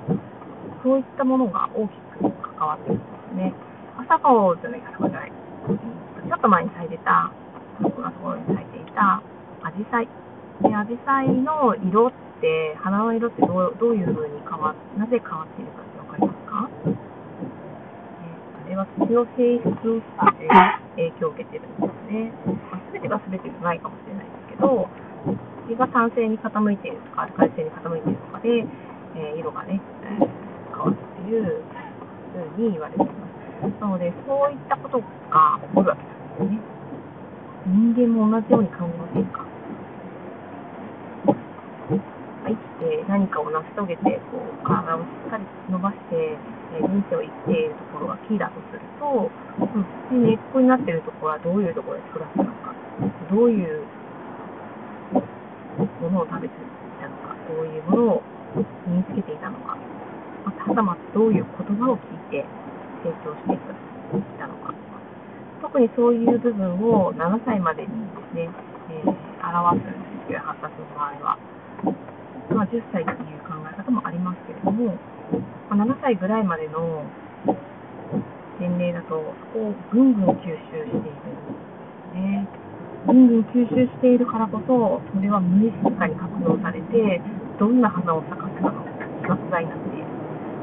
[0.83, 3.53] そういったものが大きく関わってくるんですね。
[3.99, 5.31] 朝顔じゃない、朝顔じゃない。
[5.31, 7.31] ちょっと前に咲いてた、
[7.81, 9.21] 僕のところに咲いていた、
[9.61, 10.07] アジサイ。
[10.61, 16.91] で、アジサイの色って、花の色ってどうどういう風に変わなぜ変わっているかってわかりますか、えー、
[18.58, 20.05] あれは土の性質をし
[20.37, 20.47] て
[20.95, 22.31] 影響を受けてるんですね。
[22.71, 24.87] まあ、全てが全てじゃないかもしれないですけど、
[25.67, 28.49] 土が酸性に傾いているとか、アルカリ性に傾いているとかで、
[29.17, 30.29] えー、色がね、えー、
[30.69, 31.63] 変わるっていう
[32.33, 33.13] 風に言われていま
[33.65, 33.81] す。
[33.81, 36.79] なので、そういったことが起こるわけなんですね。
[37.65, 39.45] 人間も同じように感じませんか
[42.49, 46.37] 生きて何かを成し遂げてこう体をしっかり伸ばして、
[46.73, 49.29] え人生を生きているところが木だとすると、
[50.11, 52.73] うん、根っこになっているところはどういうところで育ったのか
[53.31, 53.85] どういう
[56.01, 56.57] ものを食べてい
[57.01, 58.23] たのかどういうものを
[58.85, 59.77] 身につけていたのか、
[60.45, 62.45] またはたまたどういう言葉を聞いて
[63.03, 63.59] 成長していっ
[64.37, 64.73] たのか
[65.61, 67.93] 特にそういう部分を7歳までにで
[68.31, 68.49] すね、
[68.89, 69.09] えー、
[69.43, 71.48] 表すんですよ発達の場合は。
[72.49, 74.97] まあ、10歳っていう考え方もありますけれども、
[75.69, 77.05] まあ、7歳ぐらいまでの
[78.59, 82.47] 年齢だと、そこをぐんぐん吸収しているんですね。
[83.07, 87.21] ぐんぐん吸収しているからこそ、それは無意識化に格納されて、
[87.59, 88.89] どんな花を咲かせたのか、
[89.29, 90.05] が不在になっている。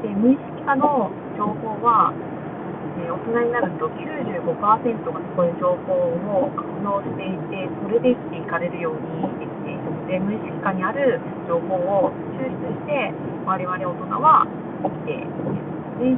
[0.03, 2.13] で、無意識化の情報は、
[2.97, 13.13] えー、大人になると95%がそこに情報を格納していて、それで生きていかれるようにできているので、無意識化にある情報を抽出して、
[13.45, 14.47] 我々大人は
[14.81, 15.61] 生きているんで
[16.01, 16.17] す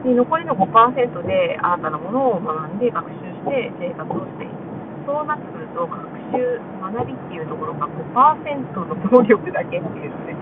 [0.00, 4.54] で残りの5%で新たなものを学んで学習して生活をしている。
[5.04, 6.00] そうなってくると、学
[6.32, 10.32] 習、学びっていうところが5%の能力だけっていうので、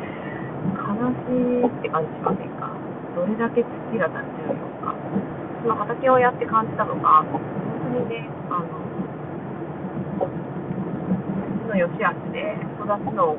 [0.76, 0.94] 悲
[1.26, 2.70] しいって感じしませんか？
[3.16, 4.94] どれだけ土が立ちるのか。
[5.62, 7.40] その畑をやって感じたのが、本
[7.92, 8.66] 当にね、あの、
[11.62, 13.36] 土の良し悪しで育つの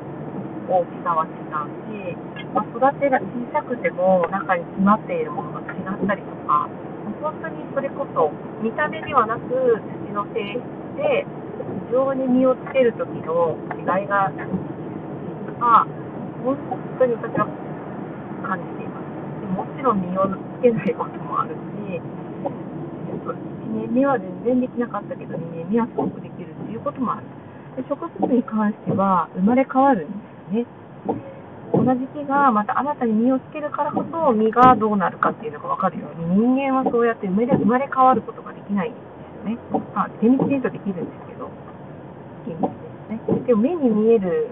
[0.68, 2.16] 大きさは違うし、
[2.54, 6.68] まあ、育てが小さくても中に詰まっているものが違ったりとか、
[7.22, 8.30] 本当にそれこそ
[8.62, 9.50] 見た目ではなく
[10.06, 10.62] 土の性質
[10.96, 11.26] で
[11.88, 14.34] 非常に実をつける時の違いがある
[15.46, 15.86] とか、
[16.44, 16.56] 本
[16.98, 17.46] 当に私は
[18.46, 19.10] 感じています。
[19.50, 21.56] もちろん実をつけないこともある、
[21.98, 27.26] 1年目は全然できなかったけど、2年目はすごくできるっていうこともある。
[27.76, 30.16] で植物に関しては生まれ変わるんで
[30.52, 30.66] すね。
[31.72, 39.80] 同じ木がまた新たに実をつけるからこそ実がどうなるかっていうのが分かるように人間はそうやって生まれ変わることができないんですよね。
[39.94, 41.48] まあ、厳密に言うとできるんですけど、
[42.46, 42.76] 厳密で
[43.06, 43.46] すね。
[43.46, 44.48] でも目に見える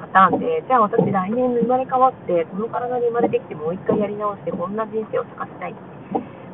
[0.00, 5.74] パターンで、じゃあ私来年生まれ変わって、この体に生まれてきてもう一回やり直して、こんな人生を探したい。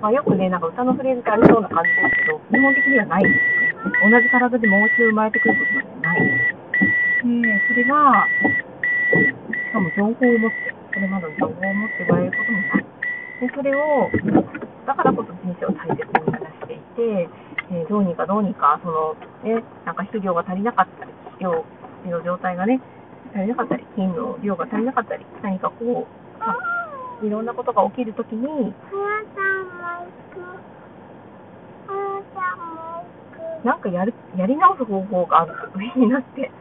[0.07, 3.43] まあ、よくね、なんか歌のフレーズってありそうな感じですけど、基本的にはないです。
[4.07, 6.23] 同じ体でもう一度生まれてくることなんてない。
[7.27, 8.23] で、それが、
[9.67, 12.87] しかも情報を持って、それまでの情報を持って生まれることもない。
[12.87, 14.07] で、それを、
[14.87, 17.29] だからこそ人生を大切に目指していて、
[17.75, 21.51] えー、どうにかどうにか、その、ね、なんか肥料が足りなかったり、量、
[22.07, 22.79] の状態がね、
[23.35, 28.47] 足りなかったり、菌の量が足りなかったり、何かこう、いろんなことが起きるときに、
[33.67, 36.53] なんかやるやり直す方法があると上になって、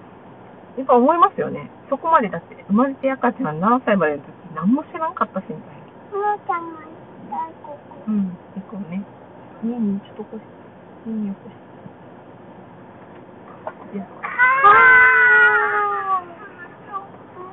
[0.76, 1.70] やっぱ思いますよね。
[1.88, 5.66] そこまでだって、生まれて赤ちゃん何歳までの時何も知らんかったしみたいな。
[6.42, 6.72] ちゃんも
[7.62, 8.04] ここ。
[8.08, 9.06] うん、行こうね。
[9.64, 10.48] 家にちょっと起こして。
[11.06, 11.56] 家に起こし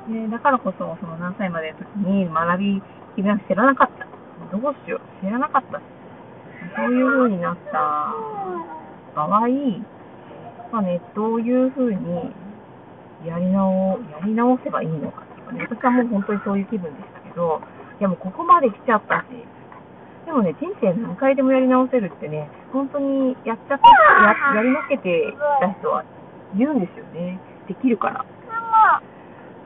[0.09, 0.13] て。
[0.13, 2.81] ね、だからこそ、その何歳までの時に学び、
[3.15, 4.07] 君は知らなかった。
[4.49, 5.79] どうしよう、知らなかった。
[6.75, 8.15] そういう風になった
[9.15, 9.47] 場合、
[10.71, 12.33] まあね、どういう風に
[13.25, 17.61] やり直、やり直せばいいのかっていうかね、私はもう本当にそういう気分でしたけど、
[17.99, 19.25] いやもうここまで来ちゃったし、
[20.25, 26.03] でもね、人生何回でもやり直せるってね、本当にやっちゃって、ややりのけてきた人は
[26.57, 27.39] 言うんですよね。
[27.67, 28.25] できるから。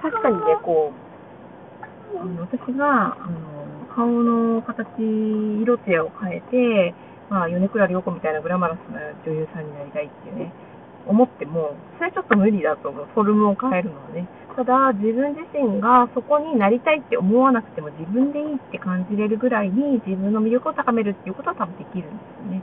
[0.01, 0.93] 確かにね、こ
[2.15, 4.87] う、あの私が、あの、顔の形、
[5.61, 6.95] 色艶を変えて、
[7.29, 10.51] まあ、米倉涼子みたいなグラマラスな女優さんになりたいっていうね、
[11.07, 13.07] 思っても、それはちょっと無理だと思う。
[13.13, 14.27] フォルムを変えるのはね。
[14.55, 22.61] ただ、自分自身がそこになりたいって思わなくても自分でいいって感じれるぐらいに自分の魅力を高めるっていうことは多分できるんですよね。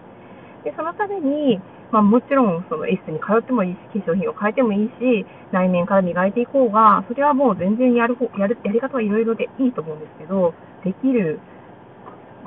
[0.64, 1.60] で、そのために、
[1.92, 11.38] まあもちろんそのエスに通ってもいいし、化粧品を変えてもいいし、内面から磨いていこうが、それはもう全然やる、やる、やり方はいろいろでいいと思うんですけど、できる、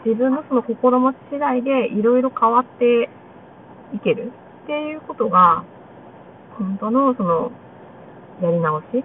[0.08, 3.10] 自分のその心持ち次第でいろいろ変わって
[3.94, 4.32] いける
[4.64, 5.66] っていうことが、
[6.58, 7.52] 本当のその、
[8.42, 9.04] やり直し？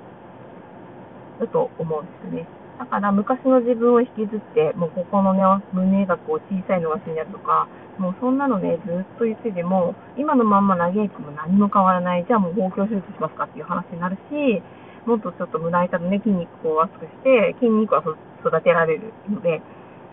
[1.41, 2.47] だと思うんですよね。
[2.79, 7.67] だから昔の自分を引きずって、もうここのね、胸がこう小さいのが死んだとか、
[7.99, 12.25] もうそんなのね、ずっと言ってても、今のまんま嘆いても何も変わらない。
[12.29, 14.63] じゃあもう包協手術しますかっていう話になるし、
[15.07, 18.05] もっとちょっと胸板のね、筋肉を厚くして、筋肉は
[18.41, 19.61] 育てられるので、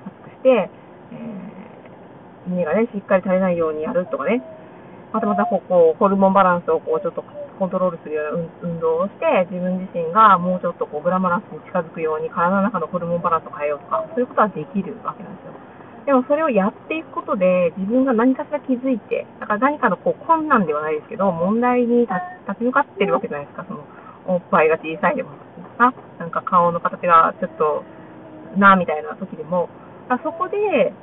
[0.05, 0.69] 厚くして、
[1.11, 4.41] えー、胸がね、しっかり足りないようにやるとかね、
[5.13, 7.23] またまたここ、ホルモンバランスをこうちょっと
[7.57, 15.35] コントロールするような運動をして、自分自身がもうちょっとこうグラマラスに近づくように体の中のホルモンバランスを変えようとか、そういうことはできるわけなん。
[15.35, 15.53] ですよ。
[16.05, 22.13] でもそれをやっていくことで、自分が何かしら気づいて、だから何かのこう困難ではないですけど、問題に立
[22.57, 23.85] ち向かってるわけじゃないですか、その、
[24.25, 25.29] おっぱいが小さいでも
[25.77, 26.31] さ、なん。
[26.31, 27.83] か顔の形がちょっと
[28.57, 29.69] な、みたいな時でも、
[30.09, 30.57] あそこで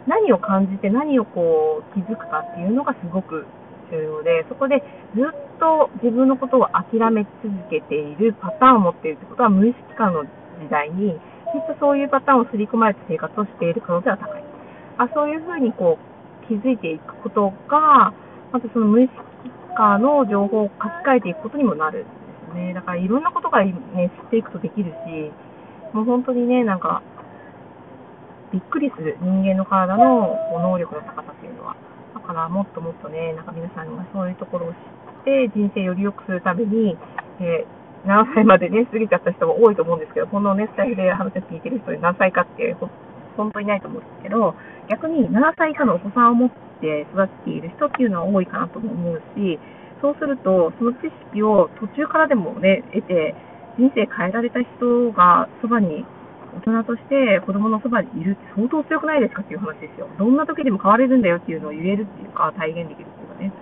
[0.07, 3.47] 何を感じて何をこう気づくかっていうのがすごく
[3.91, 4.83] 重要で、そこで
[5.15, 11.15] ずっと自分のことを諦め続けているパターンを持っているってことは、無意識化の時代に、
[11.55, 14.43] きっとそういうパターンを刷り込まれた生活をしている可能性は高い。
[14.99, 18.13] あそういうふうにこう気づいていくことが、
[18.53, 19.15] またその無意識
[19.77, 22.09] 化の情報を書き換えていくことにもなるんで
[22.51, 22.75] すね。
[22.75, 23.73] だからいろんなことがね、
[24.23, 25.31] 知っていくとできるし、
[25.95, 27.03] もう本当にね、なんか、
[28.53, 31.77] びっくりする人間の体の能力の高さっていうのは。
[32.15, 34.79] だからもっともっとね、なんか皆さんがそういうところを知っ
[35.25, 36.97] て人生より良くするために、
[37.41, 42.77] えー、何歳までね、過ぎちゃった人も多いと思うんですけど、このね、スタイルで話を聞いてる人に何歳かって
[43.37, 44.55] 本当にないと思うんですけど、
[44.89, 49.59] 逆に7歳以下のお子さんを持って育っている人っていうのは多いかなとも思うし、
[50.01, 53.35] そうすると、その知識を途中からでもね、得て、
[53.79, 56.07] 人生変えられた人がそばに
[56.57, 60.09] 大人として子供のそばにいるって相当強くないですかっていう話ですよ。
[60.19, 63.53] どんな時でも変われるんだよっていうのを言えるっていうか、体現できるっていうかね。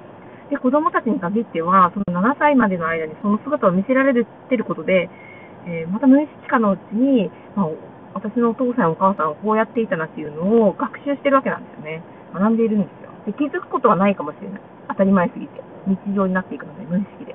[0.50, 5.11] で、子供たちに限っては、その7歳までの間にその姿を見せられてることで、
[5.66, 7.68] えー、また無意識化のうちに、まあ、
[8.14, 12.02] 私のお父さんお母さんはこうやっていたなっていうのを学習してるわけなんですよね。
[12.33, 13.11] 学んでいるんですよ。
[13.26, 14.61] で、気づくことはないかもしれない。
[14.88, 15.62] 当たり前すぎて。
[15.87, 17.35] 日常になっていくので、無意識で。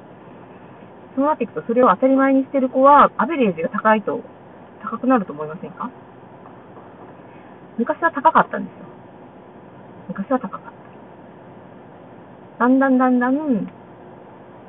[1.15, 4.21] そうなっていくと、それを当たり前にしてる子は、アベレージが高いと
[4.81, 5.89] 高くなると思いませんか？
[7.77, 8.85] 昔は高かったんですよ。
[10.09, 10.71] 昔は高かった。
[12.59, 13.71] だんだんだんだん、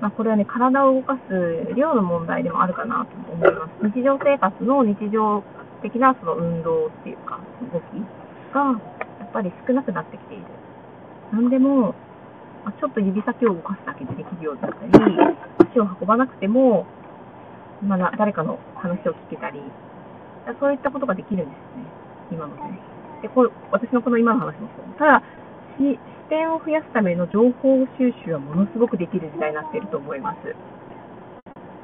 [0.01, 3.87] まあこれはね、体を動かす量の問題でもあるかなと思います。
[3.94, 5.42] 日常生活の日常
[5.83, 7.40] 的なその運動っていうか、
[7.73, 7.85] 動き
[8.55, 8.79] が、
[9.18, 10.44] やっぱり少なくなってきている。
[11.33, 11.94] なんでも、
[12.64, 14.92] まちょっと指先を動かすだけでできるようになったり、
[15.73, 16.87] 足を運ばなくても、
[17.83, 19.61] まあ、誰かの話を聞けたり、
[20.59, 21.85] そういったことができるんですね、
[22.33, 22.79] 今のね。
[23.23, 24.99] でこれ私のこの今の話もそう。
[24.99, 25.23] ただ
[25.79, 30.55] 視点を増やすための情報収集はものすごくできる時代になっていると思います。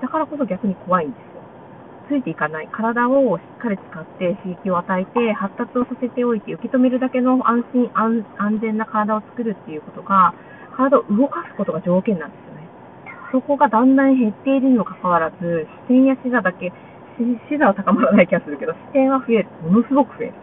[0.01, 1.37] だからこそ逆に怖いんですよ。
[2.09, 2.69] ついていかない。
[2.71, 10.35] 体をしっかり使って刺激を与えて、発達をさせておいて、受け止めるだけの安心安、安全な体を作るっていうことが、
[10.77, 12.69] 体を動かすことが条件なんですよね。
[13.33, 16.73] そこがだんだん減っているにもかかわらず、視線や視座だけ
[17.17, 19.49] 視座は高まらない気がするけど、視点は増える。
[19.63, 20.35] ものすごく増える。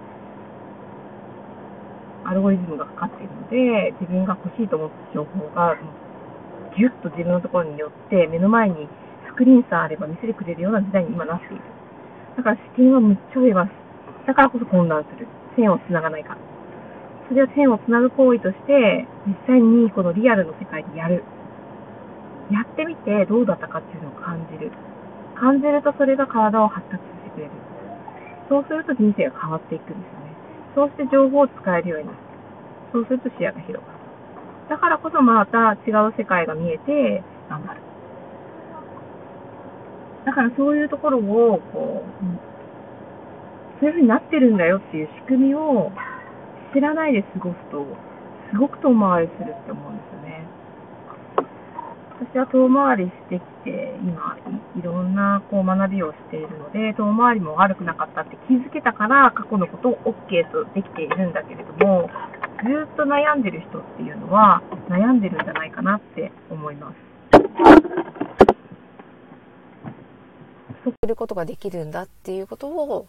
[2.25, 5.75] アルゴリズムがかかっているので、自分が欲しいと思った情報が、
[6.75, 8.87] ぎゅっと自分のところによって、目の前に
[9.27, 11.61] スクリーンさえあれば見せてくれるような時代に今なっている。
[12.37, 13.71] だから視点はむっちゃ増えます。
[14.25, 15.27] だからこそ混乱する。
[15.55, 16.35] 線を繋がないか
[17.29, 21.23] それを線を繋ぐ行為として、実際にこのリアルの世界でやる。
[22.49, 24.71] やってみてどうだったかっていうのを感じる。
[25.35, 27.51] 感じるとそれが体を発達してくれる。
[28.49, 30.33] そうすると人生が変わっていくんですよね。
[30.75, 32.17] そうして情報を使えるようになる。
[32.93, 33.99] そうすると視野が広がる。
[34.69, 37.81] だからこそまた違う世界が見えて頑張る。
[40.25, 42.09] だからそういうところを、こう、
[43.79, 45.91] そういう風になってるんだよっていう仕組みを
[46.73, 47.85] 知らないで過ごすと、
[48.51, 50.12] すごく遠回りするって思うんです。
[52.23, 54.37] 私は遠回りしてきて、今
[54.75, 62.09] い、いろんなこう学びをしているので、遠回りも悪くなかったって気づけたから、過去のことを OK とできているんだけれども、
[62.63, 66.95] ずっと悩んでる人っていうのは、悩んでるんじゃないかなって思います。
[70.83, 73.07] することができるんだっていうことを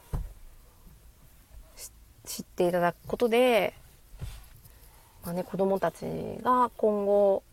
[2.25, 3.75] 知っていただくことで、
[5.25, 6.05] まあね、子供たち
[6.43, 7.45] が今後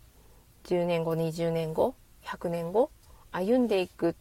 [0.66, 2.92] 10年後20年後100年後
[3.32, 4.16] 歩んでいく、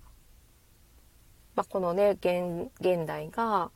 [1.55, 3.71] まあ、このね現現代が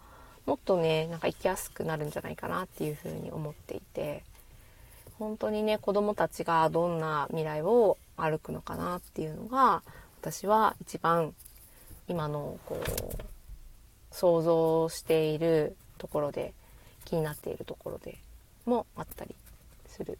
[0.47, 4.25] もっとねなんか生きやすくなるんじゃないかなっていうふうに思っていて
[5.19, 9.83] 本当にね子供たちがどんな未来を歩くのかなっていうのが
[10.21, 11.35] 私は一番
[12.09, 13.25] 今のこう
[14.11, 16.53] 想像しているところで
[17.05, 18.19] 気になっているところで
[18.67, 19.35] もあったり
[19.87, 20.19] する。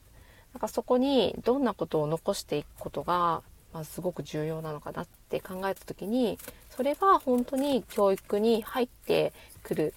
[0.55, 3.43] なんかそこにどんなことを残していくことが、
[3.73, 6.39] まあ、すごく重要なのかなって考えた時に
[6.71, 9.33] それは本当に教育に入って
[9.65, 9.95] くる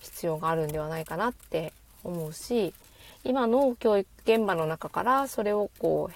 [0.00, 1.72] 必要があるんではないかなって
[2.02, 2.74] 思うし
[3.22, 6.10] 今の教育現場の中からそれをこ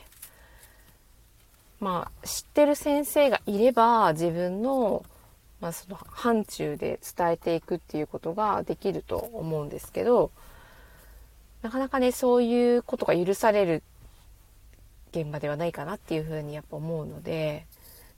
[1.80, 5.04] うまあ知ってる先生がいれば自分の,、
[5.60, 10.32] まあその範疇で伝えていくっていうことができると思うんですけど
[11.62, 13.82] なかなかねそういうことが許される
[15.12, 17.66] 現場ではないかなっていうふうにやっぱ思うので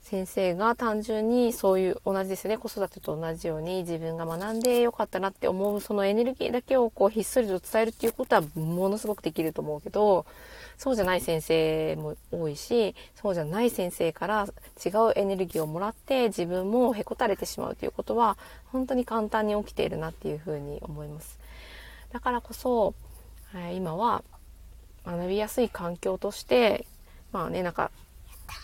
[0.01, 10.25] 先生が単純にそういう同じですね子育てと同じように自分が学んでよかったなって思うそのエネルギーだけをこうひっそりと伝えるっていうことはものすごくできると思うけど
[10.77, 14.47] そうじゃない先生も多いしそうじゃない先生から
[14.83, 18.37] 違うエネルギーをもらって自分もへこたれてしまうということは
[18.71, 21.37] 本当に簡単に起きているなっていうふうに思います。
[22.11, 22.95] だからこそ
[23.73, 24.23] 今は
[25.05, 26.85] 学びやすい環境として
[27.31, 27.91] まあねなんか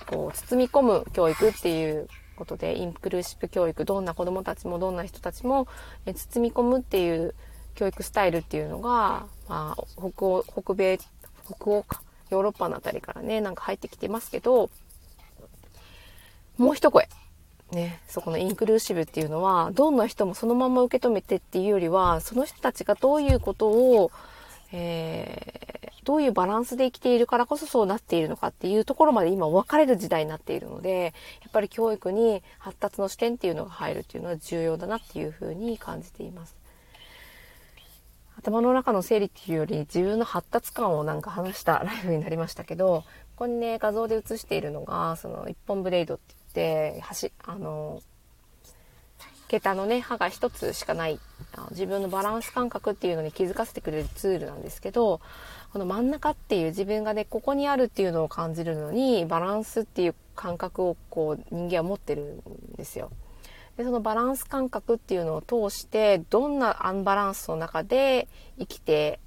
[0.07, 5.67] こう包み込む教育っていうことでインクルーシブ教育どんな子どもたちもどんな人たちも
[6.05, 7.33] 包み込むっていう
[7.75, 10.97] 教育スタイルっていうのが、まあ、北欧北米
[11.45, 14.69] 北欧かヨーロッパのあたりからねなんか入ってきてますけど
[16.57, 17.09] もう一声
[17.71, 24.11] ね、そこのインクルーシブっていうのはどんな人もそのまま受け止めてっていうよりはその人たちがどういうことを、
[24.77, 36.55] えどういうバランスで生きているからこそそうなっているのかっていうところまで今分かれる時代になっているので、やっぱり教育に発達の視点っていうのが入るっていうのは重要だなっていうふうに感じています。
[38.37, 43.03] 頭の中の整理っていうより自分の発達感をなんか話したライブになりましたけど、
[43.37, 48.01] ここにね、画像で映しているのが、その一本ブレードって言って、端、あの、
[49.55, 51.17] 桁のね、歯が一つしかない、
[51.71, 55.21] 自分のバランス感覚っていうのに気づかせてくれるツールなんですけど、
[55.71, 62.41] この真ん中っていう自分がね、ここにあるっていうのを感じるのに、バランスっていう感覚をこう人間は持ってる
[62.73, 63.11] んですよ。
[63.77, 68.27] で、そのバランス感覚っていうのを通して、どんなアンバランスの中で
[68.59, 69.21] 生きて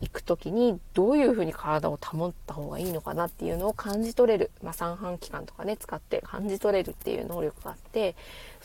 [0.00, 8.14] いく時にどういうふうに体を保った方がいいのかなっていうのを感じ取れる、まあ、三半規管とかね使って感じ取れるっていう能力があって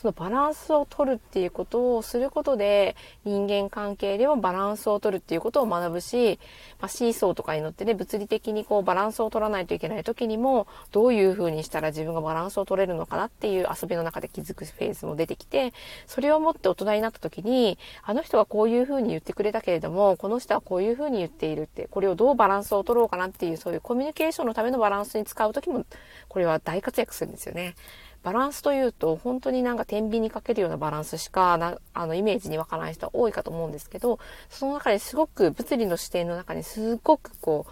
[0.02, 6.40] そのバランスを取るっていうことをすることで人間関係でもバランスを取るっていうことを学ぶし、
[6.80, 15.72] まあ、シーソーとかに乗ってね物理的にこうバランスを取らないといけない時にもどういうふうにしたら自分がバランスを取れるのかなっていう遊びの中で気づくフェーズも出てきて
[16.08, 25.86] それをもって大人になった時にあの人がこういうふうに言ってくれたけれどもこの人はこういうふうに言っているってこれをどうバランスを取ろうかなっていうそういうコミュニケーションのためのバランスに使う時も
[26.28, 27.76] これは大活躍するんですよね。
[28.22, 34.18] バランスというと本当になんか天秤にかけるようなバランスしかなあのイメージに湧からない人は多いかと思うんですけど
[34.48, 37.66] その中ですごく物理の視点の中にすごくこ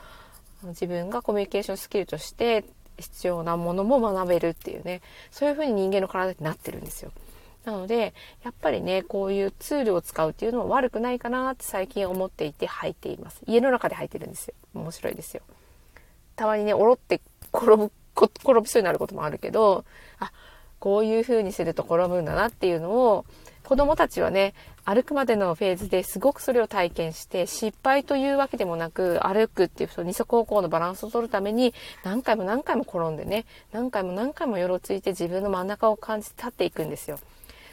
[0.65, 2.65] う自分がコミュニケーションスキルとして
[2.99, 7.13] 必要なものも学べるっていうねそういうふうに人間の体ってなってるんですよ。
[7.65, 13.43] なのでやっぱりねこういうツールを使うっていうのは悪くないかなって最近思っていて履いています。
[13.47, 14.55] 家の中で履いてるんですよ。
[14.75, 15.43] 面白いですよ。
[16.37, 17.21] たまにねおろって
[17.53, 17.93] 転ぶ
[18.27, 19.85] 転びそうになることもあるけど、
[20.19, 20.33] あ、
[20.79, 23.25] こういう風にすると転ぶんだなっていうのを、
[23.65, 24.55] 子供たちはね、
[24.85, 37.19] 歩くまでのフェーズですごくそれを体験して、失敗というわけでもなく、歩くっていう二足歩行のバランスを取るために、何回も何回も転んでね、何回も何回もよろついて自分の真ん中を感じて立っていくんですよ。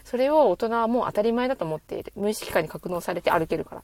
[0.03, 2.13] それを大人はもう当たり前だと思っている。
[2.15, 3.83] 無意識化に格納されて歩けるから。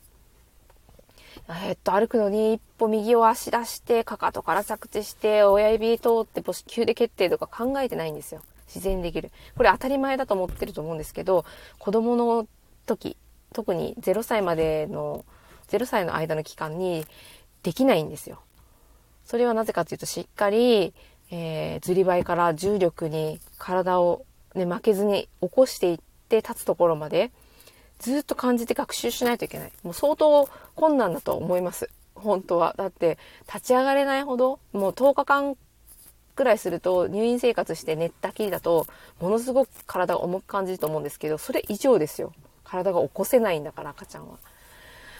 [1.48, 8.42] えー、っと、歩くのに一歩右を足出して、かかとから着地して、親指通って母子球で決定とか考えてないんですよ。
[8.68, 9.32] 自然にできる。
[9.56, 11.46] これ当たり前だと思ってると思うんですけど、
[11.80, 12.48] 子供の
[12.86, 13.18] 時、
[13.54, 15.26] 特に0歳までの、
[15.70, 17.06] 0歳の間の期間に
[17.62, 18.42] できないんですよ。
[19.26, 20.94] それはなぜかというと、しっかり、
[21.32, 24.26] えー、ずりばいから重力に体を、
[24.56, 27.32] ね、負けずに起こしていって立つところまで、
[28.00, 29.72] ずっと感じて学習しないといけない。
[29.84, 31.90] もう相当困難だと思います。
[32.16, 32.74] 本当は。
[32.78, 33.18] だって、
[33.48, 35.58] 立ち上がれないほど、もう10日間
[36.36, 38.88] ぐらいすると入院生活して寝たきりだと
[39.20, 42.34] ものすごく体が重く感じると思うんですけどそれ以上ですよ
[42.64, 44.38] 体が起こせないんだから赤ちゃんは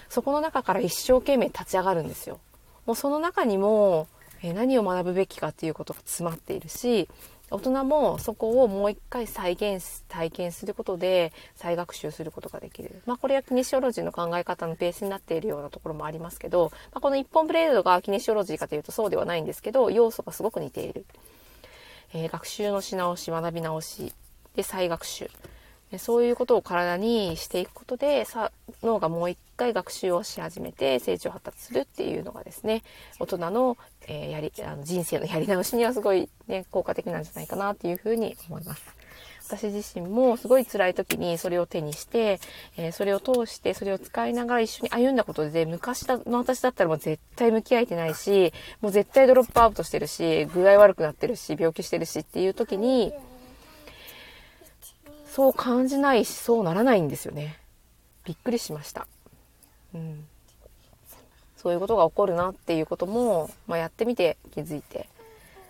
[0.10, 2.40] そこの中から一生懸命立ち上がるんですよ
[2.86, 4.08] もうその中にも
[4.42, 7.08] え何を学ぶべきかっていうことが詰まっているし
[7.54, 13.04] 大人もそこをもう一回再現体験することで再学習することができる。
[13.06, 21.06] まあこれはキネシオロジーの考え方のベースになっているようなところもありますけど、まあ、この一本ブレードがキネシオロジーかというとそうではないんですけど、要素がすごく似ている。
[22.16, 24.14] えー、学習のし直し、学び直し、
[24.56, 25.30] で再学習。
[25.98, 32.84] そういうことを体にしていくことでさ脳がもう一回学習をし始めて成長発達するっていうのがですね
[33.20, 33.78] 大人の,、
[34.08, 39.04] えー、やりあの人生のやり直しにはすごい、ね、効果的なんじゃないかなっていうふうに思います。
[39.46, 42.40] 私自身もすごい辛い時にそれを手にして、
[42.78, 53.14] えー、それを通してそれを使いながら一緒に歩んだことで昔の私だったらもう絶対向き合えてないしもう絶対ドロップアウトしてるし具合悪くなってるし病気してるしっていう時に
[55.34, 57.58] そう感じないし、そうならないんですよね。
[58.24, 59.08] びっくりしました。
[59.96, 60.28] うん。
[61.58, 65.10] そういうことが起こるなっていうことも、まあ、やってみて気づいて。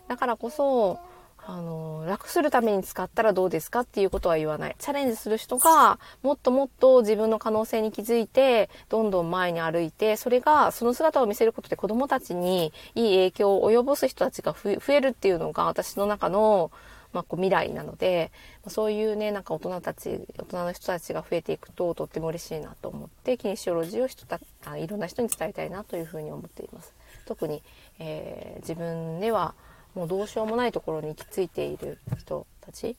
[0.09, 0.99] だからこそ、
[1.37, 4.75] あの、楽するために使ったらどうですかっていうことは言わない。
[4.79, 16.69] チャレンジする人が、もっともっと自分の可能性に気づいて、どんどん前に歩いて、それが、その姿を見せることで子供たちにいい影響を及ぼす人たちが増えるっていうのが、私の中の、
[17.13, 18.31] まあ、こう未来なので
[18.67, 26.93] そういうねなんか大人たち大人の人たちが増えていくととっても嬉しいなと思ってキネシオロジーを人たあいろんな人に伝えたいなというふうに思っています。
[27.25, 27.61] 特に、
[27.99, 29.53] えー、自分では
[29.95, 32.95] もうどうしようもないところに行き着いている人たち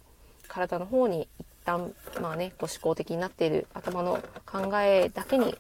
[0.49, 5.57] 体の方に一旦まあねこう思考的になっている頭の考えだけに、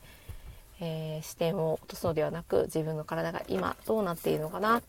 [0.80, 4.82] えー、視点を落とすのではなく自分の体が今どうなっているのかな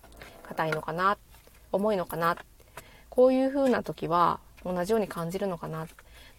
[0.44, 1.18] 硬いのかな
[1.72, 2.38] 重いのかな
[3.16, 5.88] こういう風な時は同じように感じるのかな。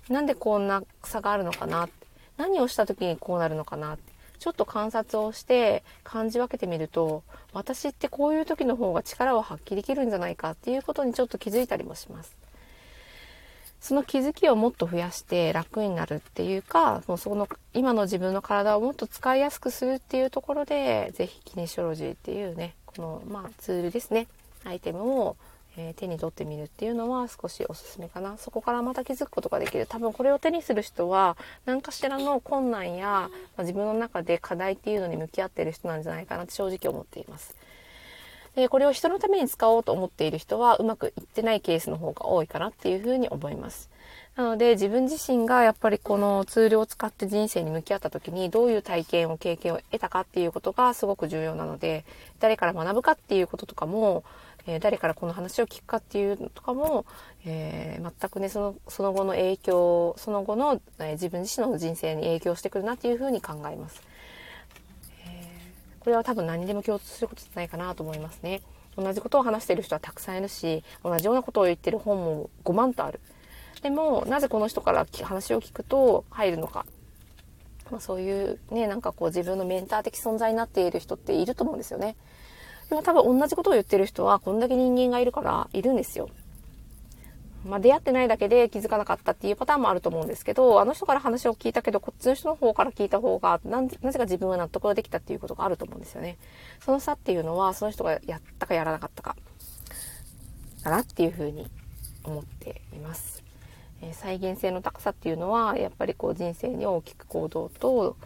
[0.08, 1.88] なんでこんな差があるのかな。
[2.36, 3.96] 何をした時にこうなるのかな。
[4.38, 7.22] ちょっと観察をして感じ分けてみると
[7.54, 10.50] 私ってこういう時の方が力を発揮できるんじゃないか。
[10.50, 12.36] っていうことにちょっと気づいたりもします。
[13.80, 24.26] その気づきをもっと増やして楽になるっていうか、もうその今の自分の体をもっと使いやすくするっていうところで、ぜひキネシオロジーっていうね、このまあツールですね、
[24.64, 25.36] アイテムを
[25.78, 28.38] えー、手に取ってみるっていうのは少しおすすめかな。
[28.38, 29.86] そこからまた気づくことができる。
[29.86, 37.54] 多分これを手にする人は何かしらの困難や、まあ、自分の中で課題っていうのに向き合ってる人なんじゃないかなって正直思っています。
[38.56, 43.90] でこれを人のために使おうと思っている人はうまくいってないケースの方が多いかなっていうふうに思います。
[44.34, 52.04] なので自分自身がやっぱりこのツールを使って人生に向き合った時にどういう体験を経験を得たかっていうことがすごく重要なので
[52.38, 54.24] 誰から学ぶかっていうこととかも
[54.66, 57.06] えー、誰からこの話を聞くかっていうのとかも、
[57.44, 64.02] えー、全くねそのその後の影響その後の、えー、自分自身の人生に影響してくるなっていうふうに考えます、
[65.26, 65.56] え
[66.00, 68.60] これは多分何にでも共通することじゃないかなと思いますね。
[68.96, 73.20] 同じことを話している人はたくさんいるし同じようなことを言ってる本も5万とある。
[73.82, 76.86] でもなぜこの人から話を聞くと入るのか。
[77.90, 82.16] まあ、そういうねなんかこう自分のメンター的存在になっている人っていると思うんですよね。
[82.88, 86.28] でも多分同じことを言ってる人はこんだけ人間がいるからいるんですよ。
[87.66, 96.38] まあ、出会ってないだけで気づかなかったっていうパターンもあると思うんですけど、あの人から話を聞いたけど、こっちの人の方から聞いた方が、なぜか自分は納得ができたっていうことがあると思うんですよね。
[96.80, 99.36] その差っていうのは、その人がやったかやらなかったか、
[100.84, 101.68] だなっていうふうに
[102.22, 103.42] 思っています。
[104.00, 108.16] えー、再現性の高さっていうのは、やっぱりこう人生に大きく行動と、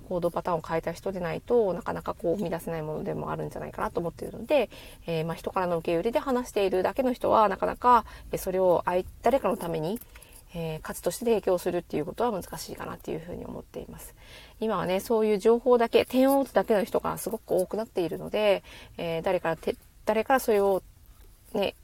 [0.00, 4.70] 行動パターンを変えた人でないとなかなかこう生み出せないものでもあるんじゃないかなと思っているので、
[5.06, 8.04] えー、まあ、人からの受け売りで話しているだけの人はなかなか
[8.36, 8.84] それを
[9.22, 10.00] 誰かのために
[10.54, 14.14] えー、価値として提供するっていうことは難しいかなっていうふうに思っています。
[14.60, 18.62] 今はね、そういう情報だけ、点を打つだけの人がすごく多くなっているので、
[18.98, 19.58] えー、誰から
[20.04, 20.82] 誰からそれを
[21.54, 21.74] ね、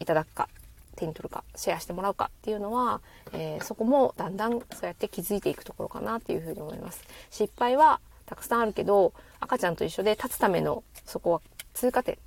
[0.00, 0.48] いただくか
[0.96, 3.00] 手に取るかシェアしてもらうかっていうのは、
[3.32, 7.04] えー、そこもだんだんそうやって気づいていくところかなっていうふうに思います。
[7.30, 11.40] 失敗はたくさんあるけど赤ちゃんと一緒で立つためのそこは
[11.74, 12.18] 通過点、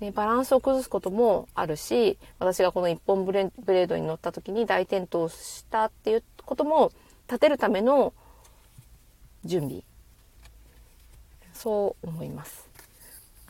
[0.00, 6.92] ね、バランスを崩すこともあるし私がこの一本ブレードに乗った時に大転倒したっていうことも
[7.26, 8.12] 立てるための
[9.44, 9.82] 準備
[11.54, 12.68] そう思います。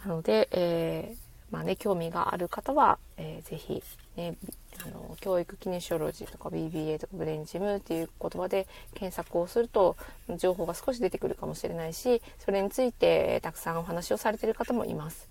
[0.04, 3.82] なので、えーまあね、興味がある方は、えー、ぜひ、
[4.16, 4.36] ね、
[4.84, 9.96] あの教育キネシオロジーとか BBA とかブレインジムっていう言葉で検索をすると
[10.36, 15.28] 情報が少し出てくるかもしれないしそれについてたくさんお話をされている方もいます。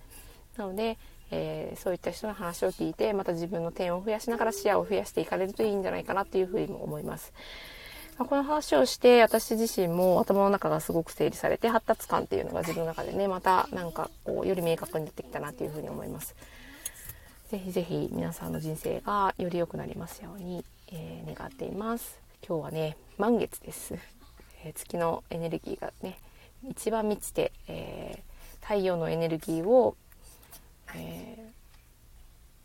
[0.58, 0.98] なので、
[1.30, 7.32] えー、そういった人の話を聞いてまた自分の点を増やしながら視野を増やしていかれるといいんじゃないかなっていうふうにも思います。
[8.18, 16.36] ま、この話をして私自身も頭の中がすごく整理されて発達感っていうのが自分の中でねまたなんかこうより明確になってきたなっていうふうに思います。
[17.50, 22.20] ぜひぜひ皆さんの人生がより良くなりますように、えー、願っています。
[22.46, 23.96] 今日はね満月です、
[24.64, 26.20] えー、月のエネルギーがね
[26.70, 29.96] 一番満ちて、えー、太陽のエネルギーを、
[30.96, 31.52] え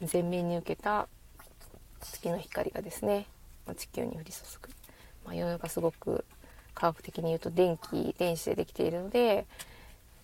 [0.03, 1.09] ー、前面に受けた
[2.01, 3.27] 月の光がですね
[3.77, 4.69] 地球に降り注ぐ、
[5.25, 6.25] まあ、世の中すごく
[6.75, 9.47] 科学的に言うと電気電子でできているので、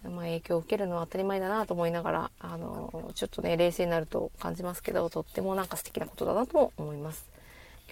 [0.05, 7.29] まあ、影響を受けるのは当たり前だなと思いながらあのちょっとね冷静になると感じますけどとってもなんか素敵なことだなと思います。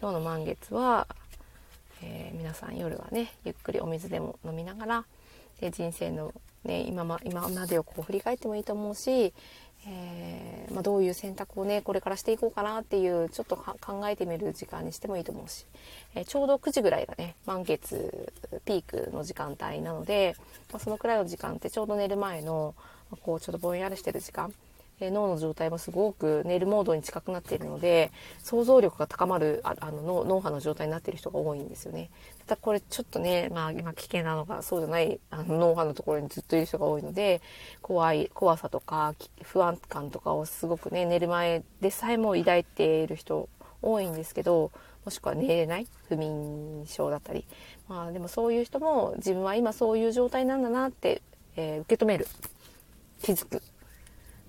[0.01, 1.07] 今日の満月は、
[2.03, 5.05] えー、皆さん夜はねゆっくりお水でも飲みながら
[5.61, 6.35] で人生の、
[6.65, 9.33] ね、今ま今までをこう振り返ってもいいと思うし、
[9.89, 15.65] えー、まあ、どういう選択をねこれからしていこうかなっていうちょっと考えてみる時間にしてもいいと思うし、
[16.15, 18.33] えー、ちょうど9時ぐらいがね満月
[18.65, 20.35] ピークの時間帯なので、
[20.73, 22.75] まあ、そのくらいの時間ってちょうど寝る前の
[23.23, 24.53] こうちょっとぼんやりしてる時間
[25.01, 32.11] え脳の状態もすごく寝るモードに近くなっているので想像力が高まるああの脳波の状態になっている人が多いんですよね。
[32.47, 37.43] ただこれちょっとね、まあ、今危険なのがそうじゃないあの脳波のところにずっといる人が多いので
[37.83, 43.49] 怖い怖さとか不安感とかをすごくね寝る前でさえも抱いている人
[43.83, 44.71] 多いんですけど
[45.05, 47.45] もしくは寝れない不眠症だったり。
[47.89, 51.23] まあでもそういう人も自分は今そういう状態なんだなって、
[51.57, 52.27] えー、受け止める。
[53.23, 53.63] 気づく。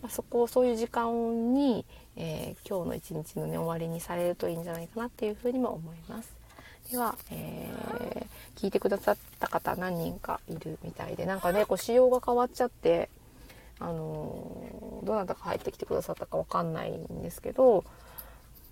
[0.01, 1.85] まあ、そこをそういう時間に、
[2.15, 6.35] えー、今日の一日のね終わりにされるといいんじゃないかなっていうふうにも思います。
[6.91, 13.09] では、えー、聞いてくださった方何人かいるみたいでなんかねこう仕様が変わっちゃって
[13.79, 17.83] あのー、どなたか入ってきてくださったかわかんないんですけど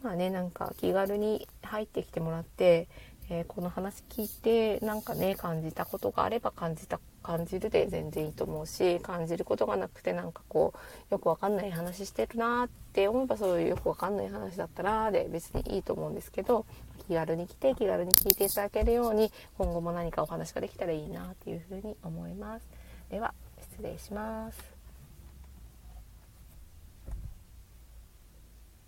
[0.01, 2.87] まあねなんか気軽に入ってきてもらって、
[3.29, 10.73] えー、この話聞いてなんかね感じたことがあれば感じた感じるで全然いいと思うし感じることがなくてなんかこ
[11.09, 16.65] うよくわかんない話してるなって思えばそういうよくわかんない話だったらで別にいいと思うんですけど
[17.07, 22.67] 気軽に来て気軽に聞いていただけるように今後も何かお話ができたらいいなっていうふうに思います。
[23.09, 23.33] では
[23.73, 24.74] 失礼します。